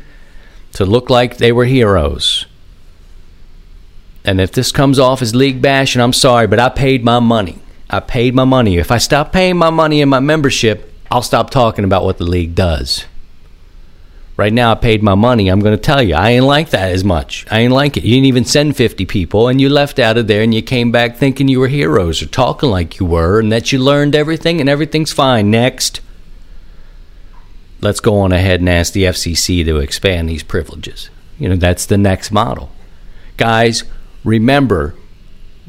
to 0.74 0.86
look 0.86 1.10
like 1.10 1.38
they 1.38 1.52
were 1.52 1.66
heroes. 1.66 2.46
And 4.24 4.42
if 4.42 4.52
this 4.52 4.72
comes 4.72 5.00
off 5.00 5.22
as 5.22 5.34
league 5.34 5.62
bash, 5.62 5.96
and 5.96 6.02
I'm 6.02 6.14
sorry, 6.14 6.48
but 6.48 6.60
I 6.60 6.70
paid 6.70 7.04
my 7.04 7.20
money. 7.20 7.60
I 7.90 8.02
paid 8.02 8.36
my 8.36 8.44
money. 8.44 8.78
If 8.78 8.92
I 8.92 8.98
stop 8.98 9.32
paying 9.32 9.58
my 9.58 9.70
money 9.70 10.02
in 10.02 10.10
my 10.10 10.20
membership, 10.20 10.94
I'll 11.10 11.22
stop 11.22 11.50
talking 11.50 11.86
about 11.86 12.04
what 12.04 12.18
the 12.18 12.26
league 12.26 12.54
does. 12.54 13.06
Right 14.36 14.54
now, 14.54 14.72
I 14.72 14.76
paid 14.76 15.02
my 15.02 15.16
money. 15.16 15.48
I'm 15.48 15.62
going 15.62 15.76
to 15.76 15.82
tell 15.82 16.04
you, 16.04 16.14
I 16.14 16.32
ain't 16.32 16.46
like 16.46 16.70
that 16.70 16.92
as 16.92 17.04
much. 17.04 17.46
I 17.50 17.60
ain't 17.60 17.74
like 17.74 17.98
it. 17.98 18.04
You 18.04 18.16
didn't 18.16 18.28
even 18.28 18.46
send 18.46 18.76
50 18.76 19.06
people, 19.06 19.48
and 19.48 19.60
you 19.60 19.68
left 19.68 19.98
out 19.98 20.18
of 20.18 20.28
there, 20.28 20.44
and 20.44 20.54
you 20.54 20.62
came 20.62 20.92
back 20.92 21.16
thinking 21.16 21.48
you 21.48 21.60
were 21.60 21.70
heroes 21.70 22.22
or 22.22 22.28
talking 22.28 22.70
like 22.70 23.00
you 23.00 23.06
were, 23.06 23.40
and 23.40 23.52
that 23.52 23.72
you 23.72 23.80
learned 23.80 24.16
everything, 24.16 24.60
and 24.60 24.70
everything's 24.70 25.12
fine. 25.12 25.50
Next. 25.50 26.02
Let's 27.80 28.00
go 28.00 28.20
on 28.20 28.32
ahead 28.32 28.60
and 28.60 28.70
ask 28.70 28.94
the 28.94 29.04
FCC 29.04 29.64
to 29.66 29.78
expand 29.78 30.30
these 30.30 30.44
privileges. 30.44 31.10
You 31.38 31.50
know, 31.50 31.56
that's 31.56 31.86
the 31.86 31.98
next 31.98 32.32
model. 32.32 32.72
Guys, 33.38 33.84
remember 34.24 34.96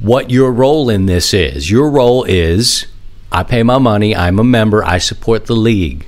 what 0.00 0.30
your 0.30 0.52
role 0.52 0.88
in 0.88 1.06
this 1.06 1.34
is. 1.34 1.70
Your 1.70 1.90
role 1.90 2.24
is 2.24 2.86
I 3.30 3.42
pay 3.42 3.62
my 3.62 3.78
money, 3.78 4.16
I'm 4.16 4.38
a 4.38 4.44
member, 4.44 4.82
I 4.84 4.98
support 4.98 5.46
the 5.46 5.56
league. 5.56 6.06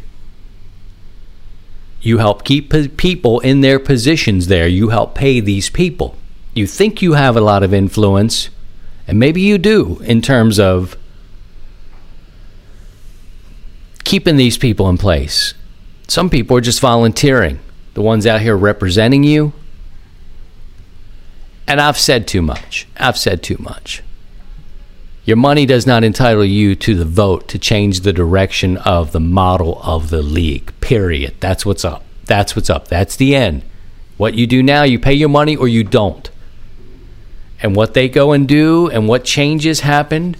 You 2.00 2.18
help 2.18 2.44
keep 2.44 2.72
people 2.96 3.40
in 3.40 3.60
their 3.60 3.78
positions 3.78 4.46
there. 4.46 4.66
You 4.66 4.88
help 4.88 5.14
pay 5.14 5.40
these 5.40 5.68
people. 5.68 6.16
You 6.54 6.66
think 6.66 7.02
you 7.02 7.12
have 7.12 7.36
a 7.36 7.42
lot 7.42 7.62
of 7.62 7.74
influence, 7.74 8.48
and 9.06 9.18
maybe 9.18 9.42
you 9.42 9.58
do 9.58 9.98
in 10.02 10.22
terms 10.22 10.58
of 10.58 10.96
keeping 14.04 14.36
these 14.36 14.56
people 14.56 14.88
in 14.88 14.96
place. 14.96 15.52
Some 16.10 16.28
people 16.28 16.56
are 16.56 16.60
just 16.60 16.80
volunteering, 16.80 17.60
the 17.94 18.02
ones 18.02 18.26
out 18.26 18.40
here 18.40 18.56
representing 18.56 19.22
you. 19.22 19.52
And 21.68 21.80
I've 21.80 21.96
said 21.96 22.26
too 22.26 22.42
much. 22.42 22.88
I've 22.96 23.16
said 23.16 23.44
too 23.44 23.54
much. 23.60 24.02
Your 25.24 25.36
money 25.36 25.66
does 25.66 25.86
not 25.86 26.02
entitle 26.02 26.44
you 26.44 26.74
to 26.74 26.96
the 26.96 27.04
vote 27.04 27.46
to 27.50 27.60
change 27.60 28.00
the 28.00 28.12
direction 28.12 28.76
of 28.78 29.12
the 29.12 29.20
model 29.20 29.80
of 29.84 30.10
the 30.10 30.20
league. 30.20 30.72
Period. 30.80 31.36
That's 31.38 31.64
what's 31.64 31.84
up. 31.84 32.02
That's 32.24 32.56
what's 32.56 32.70
up. 32.70 32.88
That's 32.88 33.14
the 33.14 33.36
end. 33.36 33.62
What 34.16 34.34
you 34.34 34.48
do 34.48 34.64
now, 34.64 34.82
you 34.82 34.98
pay 34.98 35.14
your 35.14 35.28
money 35.28 35.54
or 35.54 35.68
you 35.68 35.84
don't. 35.84 36.28
And 37.62 37.76
what 37.76 37.94
they 37.94 38.08
go 38.08 38.32
and 38.32 38.48
do 38.48 38.88
and 38.88 39.06
what 39.06 39.22
changes 39.22 39.80
happen 39.80 40.34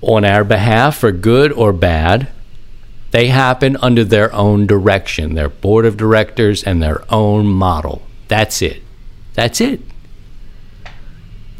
on 0.00 0.24
our 0.24 0.42
behalf, 0.42 0.96
for 0.98 1.12
good 1.12 1.52
or 1.52 1.72
bad, 1.72 2.26
they 3.12 3.28
happen 3.28 3.76
under 3.76 4.04
their 4.04 4.32
own 4.34 4.66
direction, 4.66 5.34
their 5.34 5.50
board 5.50 5.86
of 5.86 5.96
directors 5.96 6.64
and 6.64 6.82
their 6.82 7.04
own 7.12 7.46
model. 7.46 8.02
That's 8.28 8.60
it. 8.62 8.82
That's 9.34 9.60
it. 9.60 9.80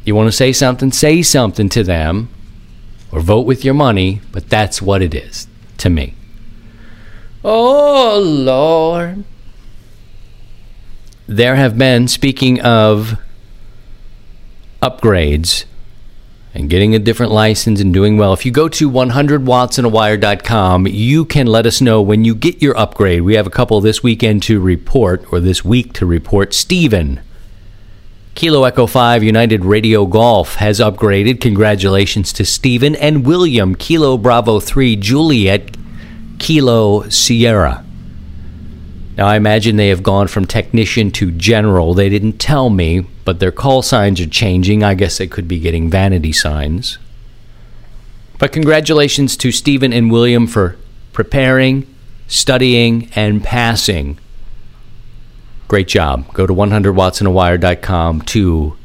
You 0.05 0.14
want 0.14 0.28
to 0.28 0.32
say 0.32 0.53
something, 0.53 0.90
say 0.90 1.22
something 1.22 1.68
to 1.68 1.84
them 1.84 2.30
or 3.12 3.20
vote 3.20 3.46
with 3.46 3.64
your 3.64 3.74
money, 3.74 4.22
but 4.32 4.48
that's 4.48 4.82
what 4.82 5.03
it 5.03 5.14
is 5.14 5.46
to 5.78 5.90
me. 5.90 6.14
Oh, 7.44 8.18
Lord. 8.18 9.24
There 11.26 11.57
have 11.57 11.76
been, 11.76 12.09
speaking 12.09 12.61
of 12.62 13.18
upgrades 14.80 15.66
and 16.55 16.68
getting 16.68 16.94
a 16.94 16.98
different 16.98 17.32
license 17.32 17.80
and 17.80 17.94
doing 17.94 18.18
well, 18.18 18.32
if 18.32 18.44
you 18.44 18.53
go 18.53 18.68
to 18.68 18.90
100wattsandawire.com, 18.90 20.86
you 20.86 21.24
can 21.24 21.46
let 21.46 21.64
us 21.66 21.80
know 21.80 22.03
when 22.03 22.24
you 22.24 22.34
get 22.34 22.61
your 22.61 22.76
upgrade. 22.76 23.22
We 23.22 23.34
have 23.34 23.46
a 23.46 23.50
couple 23.50 23.80
this 23.80 24.03
weekend 24.03 24.42
to 24.44 24.61
report, 24.61 25.24
or 25.32 25.40
this 25.40 25.64
week 25.64 25.92
to 25.94 26.05
report. 26.05 26.53
Stephen 26.53 27.20
Kilo 28.34 28.64
Echo 28.64 28.86
5 28.86 29.22
United 29.22 29.64
Radio 29.64 30.07
Golf 30.07 30.55
has 30.57 30.80
upgraded. 30.80 31.40
Congratulations 31.40 32.32
to 32.32 32.44
Stephen 32.46 32.96
and 32.96 33.26
William 33.26 33.74
Kilo 33.74 34.16
Bravo 34.16 34.59
3 34.59 34.96
Juliet 34.96 35.76
Kilo 36.38 37.09
Sierra. 37.11 37.84
Now, 39.16 39.26
I 39.26 39.36
imagine 39.36 39.76
they 39.76 39.88
have 39.88 40.03
gone 40.03 40.28
from 40.28 40.46
technician 40.46 41.11
to 41.12 41.30
general. 41.30 41.92
They 41.92 42.09
didn't 42.09 42.38
tell 42.38 42.70
me, 42.70 43.07
but 43.24 43.40
their 43.40 43.52
call 43.52 43.82
signs 43.82 44.20
are 44.20 44.26
changing. 44.26 44.82
I 44.82 44.94
guess 44.94 45.18
they 45.18 45.26
could 45.26 45.48
be 45.48 45.58
getting 45.58 45.90
vanity 45.90 46.32
signs. 46.32 46.98
But 48.38 48.52
congratulations 48.52 49.36
to 49.38 49.52
Stephen 49.52 49.92
and 49.92 50.10
William 50.10 50.46
for 50.46 50.76
preparing, 51.12 51.86
studying, 52.26 53.10
and 53.14 53.42
passing 53.42 54.18
Great 55.72 55.88
job. 55.88 56.30
Go 56.34 56.46
to 56.46 56.52
100wattsandawire.com 56.52 58.20
to 58.20 58.76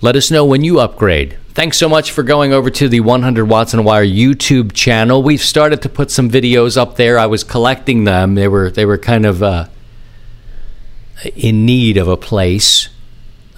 let 0.00 0.14
us 0.14 0.30
know 0.30 0.44
when 0.44 0.62
you 0.62 0.78
upgrade. 0.78 1.36
Thanks 1.48 1.78
so 1.78 1.88
much 1.88 2.12
for 2.12 2.22
going 2.22 2.52
over 2.52 2.70
to 2.70 2.88
the 2.88 3.00
100 3.00 3.46
Watts 3.46 3.74
and 3.74 3.84
Wire 3.84 4.06
YouTube 4.06 4.72
channel. 4.72 5.20
We've 5.20 5.40
started 5.40 5.82
to 5.82 5.88
put 5.88 6.12
some 6.12 6.30
videos 6.30 6.76
up 6.76 6.94
there. 6.94 7.18
I 7.18 7.26
was 7.26 7.42
collecting 7.42 8.04
them. 8.04 8.36
They 8.36 8.46
were 8.46 8.70
they 8.70 8.86
were 8.86 8.98
kind 8.98 9.26
of 9.26 9.42
uh, 9.42 9.66
in 11.34 11.66
need 11.66 11.96
of 11.96 12.06
a 12.06 12.16
place. 12.16 12.88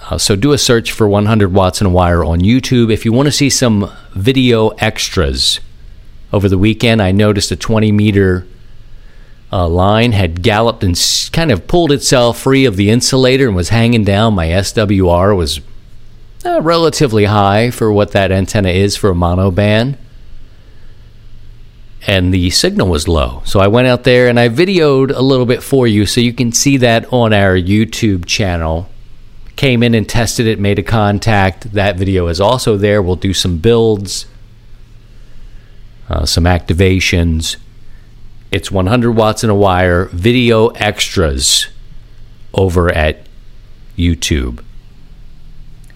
Uh, 0.09 0.17
so 0.17 0.35
do 0.35 0.51
a 0.51 0.57
search 0.57 0.91
for 0.91 1.07
100 1.07 1.53
Watts 1.53 1.79
and 1.79 1.93
Wire 1.93 2.23
on 2.23 2.39
YouTube. 2.39 2.91
If 2.91 3.05
you 3.05 3.13
want 3.13 3.27
to 3.27 3.31
see 3.31 3.49
some 3.49 3.91
video 4.13 4.69
extras 4.69 5.59
over 6.33 6.49
the 6.49 6.57
weekend, 6.57 7.01
I 7.01 7.11
noticed 7.11 7.51
a 7.51 7.55
20 7.55 7.91
meter 7.91 8.45
uh, 9.51 9.67
line 9.67 10.11
had 10.11 10.41
galloped 10.41 10.83
and 10.83 10.99
kind 11.31 11.51
of 11.51 11.67
pulled 11.67 11.91
itself 11.91 12.39
free 12.39 12.65
of 12.65 12.75
the 12.75 12.89
insulator 12.89 13.47
and 13.47 13.55
was 13.55 13.69
hanging 13.69 14.03
down. 14.03 14.33
My 14.33 14.47
SWR 14.47 15.37
was 15.37 15.61
uh, 16.43 16.61
relatively 16.61 17.25
high 17.25 17.71
for 17.71 17.91
what 17.91 18.11
that 18.11 18.31
antenna 18.31 18.69
is 18.69 18.97
for 18.97 19.11
a 19.11 19.15
mono 19.15 19.51
band. 19.51 19.97
And 22.05 22.33
the 22.33 22.49
signal 22.49 22.89
was 22.89 23.07
low. 23.07 23.43
So 23.45 23.61
I 23.61 23.67
went 23.67 23.87
out 23.87 24.03
there 24.03 24.27
and 24.27 24.37
I 24.37 24.49
videoed 24.49 25.15
a 25.15 25.21
little 25.21 25.45
bit 25.45 25.63
for 25.63 25.87
you 25.87 26.05
so 26.05 26.19
you 26.19 26.33
can 26.33 26.51
see 26.51 26.75
that 26.77 27.11
on 27.13 27.31
our 27.31 27.55
YouTube 27.55 28.25
channel. 28.25 28.89
Came 29.55 29.83
in 29.83 29.93
and 29.93 30.07
tested 30.07 30.47
it, 30.47 30.59
made 30.59 30.79
a 30.79 30.83
contact. 30.83 31.73
That 31.73 31.95
video 31.95 32.27
is 32.27 32.41
also 32.41 32.77
there. 32.77 33.01
We'll 33.01 33.15
do 33.15 33.33
some 33.33 33.57
builds, 33.59 34.25
uh, 36.09 36.25
some 36.25 36.45
activations 36.45 37.57
it's 38.53 38.69
100 38.69 39.13
Watts 39.13 39.43
and 39.43 39.49
a 39.49 39.55
Wire, 39.55 40.05
video 40.05 40.67
extras. 40.67 41.67
over 42.53 42.91
at 42.91 43.25
YouTube. 43.97 44.63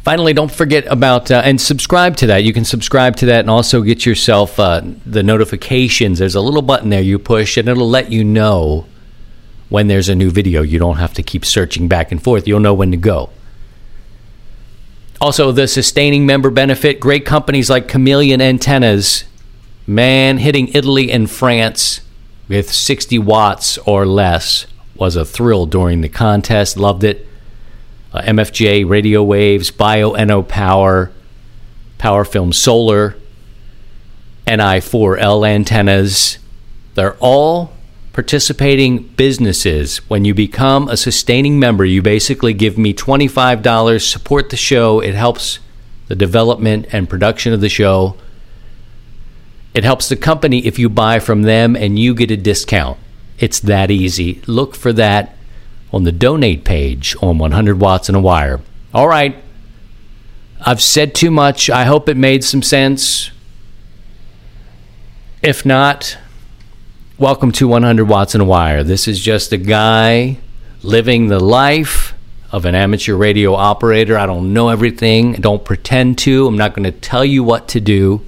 Finally, 0.02 0.34
don't 0.34 0.52
forget 0.52 0.84
about 0.88 1.30
uh, 1.30 1.44
and 1.46 1.62
subscribe 1.62 2.18
to 2.18 2.26
that. 2.26 2.44
You 2.44 2.54
can 2.54 2.66
subscribe 2.66 3.16
to 3.18 3.28
that 3.28 3.42
and 3.42 3.50
also 3.52 3.84
get 3.84 4.08
yourself 4.08 4.60
uh, 4.60 4.82
the 5.06 5.22
notifications. 5.22 6.18
There's 6.18 6.34
a 6.34 6.42
little 6.42 6.64
button 6.64 6.90
there 6.90 7.02
you 7.02 7.20
push, 7.20 7.58
and 7.58 7.70
it'll 7.70 7.88
let 7.88 8.12
you 8.12 8.24
know 8.24 8.88
when 9.70 9.86
there's 9.86 10.10
a 10.10 10.16
new 10.16 10.32
video. 10.32 10.64
You 10.64 10.80
don't 10.80 10.98
have 10.98 11.14
to 11.14 11.22
keep 11.22 11.46
searching 11.46 11.88
back 11.88 12.12
and 12.12 12.24
forth. 12.24 12.48
You'll 12.48 12.60
know 12.60 12.74
when 12.74 12.90
to 12.90 12.98
go. 12.98 13.30
Also, 15.20 15.52
the 15.52 15.68
sustaining 15.68 16.26
member 16.26 16.50
benefit 16.52 17.00
great 17.00 17.26
companies 17.26 17.70
like 17.70 17.88
Chameleon 17.88 18.40
Antennas, 18.40 19.24
man, 19.88 20.38
hitting 20.38 20.68
Italy 20.70 21.12
and 21.12 21.30
France 21.30 22.02
with 22.48 22.72
60 22.72 23.18
watts 23.20 23.78
or 23.80 24.06
less 24.06 24.68
was 24.96 25.16
a 25.16 25.26
thrill 25.26 25.66
during 25.66 26.02
the 26.02 26.10
contest. 26.10 26.78
Loved 26.78 27.04
it 27.04 27.28
uh, 28.14 28.22
MFJ 28.22 28.88
radio 28.88 29.24
waves, 29.24 29.72
BioEnno 29.72 30.48
power, 30.48 31.12
Power 31.98 32.24
Film 32.24 32.54
Solar, 32.54 33.18
NI4L 34.46 35.48
antennas. 35.48 36.38
They're 36.96 37.18
all 37.20 37.74
participating 38.18 39.04
businesses. 39.10 39.98
When 40.10 40.26
you 40.26 40.34
become 40.34 40.90
a 40.90 40.98
sustaining 40.98 41.60
member, 41.60 41.86
you 41.86 42.02
basically 42.02 42.52
give 42.52 42.76
me 42.76 42.92
$25, 42.92 44.02
support 44.02 44.50
the 44.50 44.58
show. 44.58 45.00
It 45.00 45.14
helps 45.14 45.60
the 46.08 46.16
development 46.16 46.88
and 46.92 47.08
production 47.08 47.54
of 47.54 47.62
the 47.62 47.70
show. 47.70 48.18
It 49.76 49.84
helps 49.84 50.10
the 50.10 50.16
company 50.16 50.66
if 50.66 50.80
you 50.80 50.90
buy 50.90 51.20
from 51.20 51.44
them 51.44 51.76
and 51.76 52.00
you 52.00 52.16
get 52.16 52.32
a 52.32 52.38
discount. 52.38 52.98
It's 53.38 53.60
that 53.60 53.92
easy. 53.92 54.42
Look 54.48 54.74
for 54.74 54.92
that 54.94 55.36
on 55.94 56.04
the 56.04 56.12
donate 56.12 56.66
page 56.66 57.16
on 57.22 57.38
100 57.38 57.80
Watts 57.80 58.10
and 58.10 58.16
a 58.16 58.20
Wire. 58.20 58.62
All 58.96 59.08
right. 59.08 59.36
I've 60.66 60.82
said 60.82 61.14
too 61.14 61.30
much. 61.30 61.70
I 61.70 61.84
hope 61.84 62.10
it 62.10 62.18
made 62.18 62.44
some 62.44 62.64
sense. 62.64 63.30
If 65.44 65.64
not, 65.68 66.18
welcome 67.20 67.52
to 67.52 67.68
100 67.68 68.06
Watts 68.06 68.36
and 68.36 68.48
Wire. 68.48 68.84
This 68.84 69.08
is 69.08 69.20
just 69.20 69.52
a 69.52 69.58
guy 69.58 70.38
living 70.84 71.28
the 71.28 71.40
life 71.40 72.14
of 72.52 72.64
an 72.66 72.76
amateur 72.76 73.16
radio 73.16 73.56
operator. 73.56 74.16
I 74.16 74.28
don't 74.28 74.54
know 74.54 74.70
everything. 74.70 75.36
I 75.36 75.40
don't 75.40 75.66
pretend 75.66 76.20
to. 76.20 76.46
I'm 76.46 76.58
not 76.58 76.76
going 76.76 76.84
to 76.84 76.92
tell 76.92 77.26
you 77.26 77.44
what 77.44 77.68
to 77.70 77.80
do. 77.80 78.24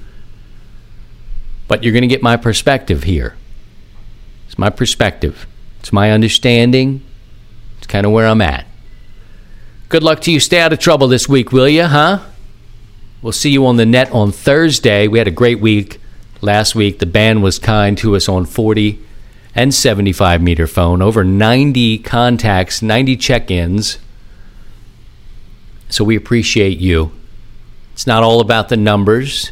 But 1.67 1.83
you're 1.83 1.93
going 1.93 2.01
to 2.01 2.07
get 2.07 2.23
my 2.23 2.35
perspective 2.35 3.03
here. 3.03 3.35
It's 4.47 4.57
my 4.57 4.71
perspective. 4.71 5.45
It's 5.81 5.93
my 5.93 6.11
understanding 6.11 7.03
It's 7.77 7.85
kind 7.87 8.07
of 8.07 8.11
where 8.11 8.25
I'm 8.25 8.41
at. 8.41 8.65
Good 9.87 10.01
luck 10.01 10.19
to 10.21 10.31
you. 10.31 10.39
Stay 10.39 10.59
out 10.59 10.73
of 10.73 10.79
trouble 10.79 11.07
this 11.07 11.29
week, 11.29 11.51
will 11.51 11.69
you, 11.69 11.85
huh? 11.85 12.25
We'll 13.21 13.33
see 13.33 13.51
you 13.51 13.67
on 13.67 13.77
the 13.77 13.85
net 13.85 14.11
on 14.11 14.31
Thursday. 14.31 15.07
We 15.07 15.19
had 15.19 15.27
a 15.27 15.31
great 15.31 15.59
week 15.59 15.99
last 16.41 16.75
week. 16.75 16.99
The 16.99 17.05
band 17.05 17.43
was 17.43 17.59
kind 17.59 17.97
to 17.99 18.15
us 18.15 18.29
on 18.29 18.45
40 18.45 18.99
and 19.55 19.73
75 19.73 20.41
meter 20.41 20.67
phone, 20.67 21.01
over 21.01 21.23
90 21.23 21.99
contacts, 21.99 22.81
90 22.81 23.17
check 23.17 23.51
ins. 23.51 23.97
So 25.89 26.03
we 26.03 26.15
appreciate 26.15 26.77
you. 26.77 27.11
It's 27.93 28.07
not 28.07 28.23
all 28.23 28.39
about 28.39 28.69
the 28.69 28.77
numbers. 28.77 29.51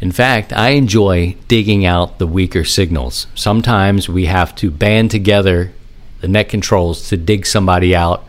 In 0.00 0.12
fact, 0.12 0.52
I 0.52 0.70
enjoy 0.70 1.36
digging 1.48 1.84
out 1.84 2.18
the 2.18 2.26
weaker 2.26 2.64
signals. 2.64 3.26
Sometimes 3.34 4.08
we 4.08 4.26
have 4.26 4.54
to 4.56 4.70
band 4.70 5.10
together 5.10 5.72
the 6.20 6.28
net 6.28 6.48
controls 6.48 7.08
to 7.08 7.16
dig 7.16 7.46
somebody 7.46 7.94
out. 7.94 8.24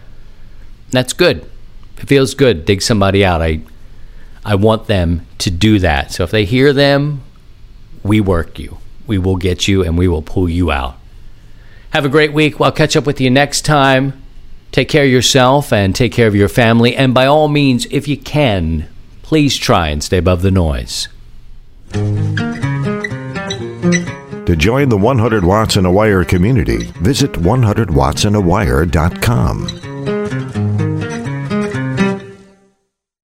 That's 0.90 1.14
good. 1.14 1.50
It 1.98 2.08
feels 2.08 2.34
good. 2.34 2.66
Dig 2.66 2.82
somebody 2.82 3.24
out. 3.24 3.42
I 3.42 3.62
I 4.46 4.56
want 4.56 4.86
them 4.86 5.26
to 5.40 5.50
do 5.50 5.80
that. 5.80 6.12
So 6.12 6.24
if 6.24 6.32
they 6.32 6.46
hear 6.46 6.72
them, 6.72 7.24
we 8.06 8.22
work 8.22 8.58
you. 8.60 8.78
We 9.08 9.18
will 9.18 9.36
get 9.36 9.68
you 9.68 9.84
and 9.84 9.98
we 9.98 10.08
will 10.08 10.22
pull 10.22 10.48
you 10.48 10.72
out. 10.72 10.98
Have 11.90 12.06
a 12.06 12.10
great 12.10 12.32
week. 12.34 12.62
I'll 12.62 12.72
catch 12.72 12.96
up 12.96 13.06
with 13.06 13.20
you 13.20 13.32
next 13.32 13.66
time. 13.66 14.22
Take 14.72 14.90
care 14.90 15.06
of 15.06 15.10
yourself 15.10 15.74
and 15.74 15.96
take 15.96 16.12
care 16.12 16.28
of 16.28 16.36
your 16.36 16.50
family. 16.50 16.96
And 16.96 17.12
by 17.14 17.26
all 17.26 17.48
means, 17.48 17.88
if 17.88 18.08
you 18.08 18.18
can, 18.18 18.88
please 19.24 19.58
try 19.58 19.88
and 19.90 20.04
stay 20.04 20.18
above 20.18 20.44
the 20.44 20.52
noise. 20.52 21.08
To 24.46 24.56
join 24.56 24.90
the 24.90 24.98
100 24.98 25.44
Watts 25.44 25.78
and 25.78 25.88
a 25.88 25.92
Wire 25.92 26.24
community, 26.24 26.84
visit 27.02 27.32
100wattsandawire.com. 27.32 29.95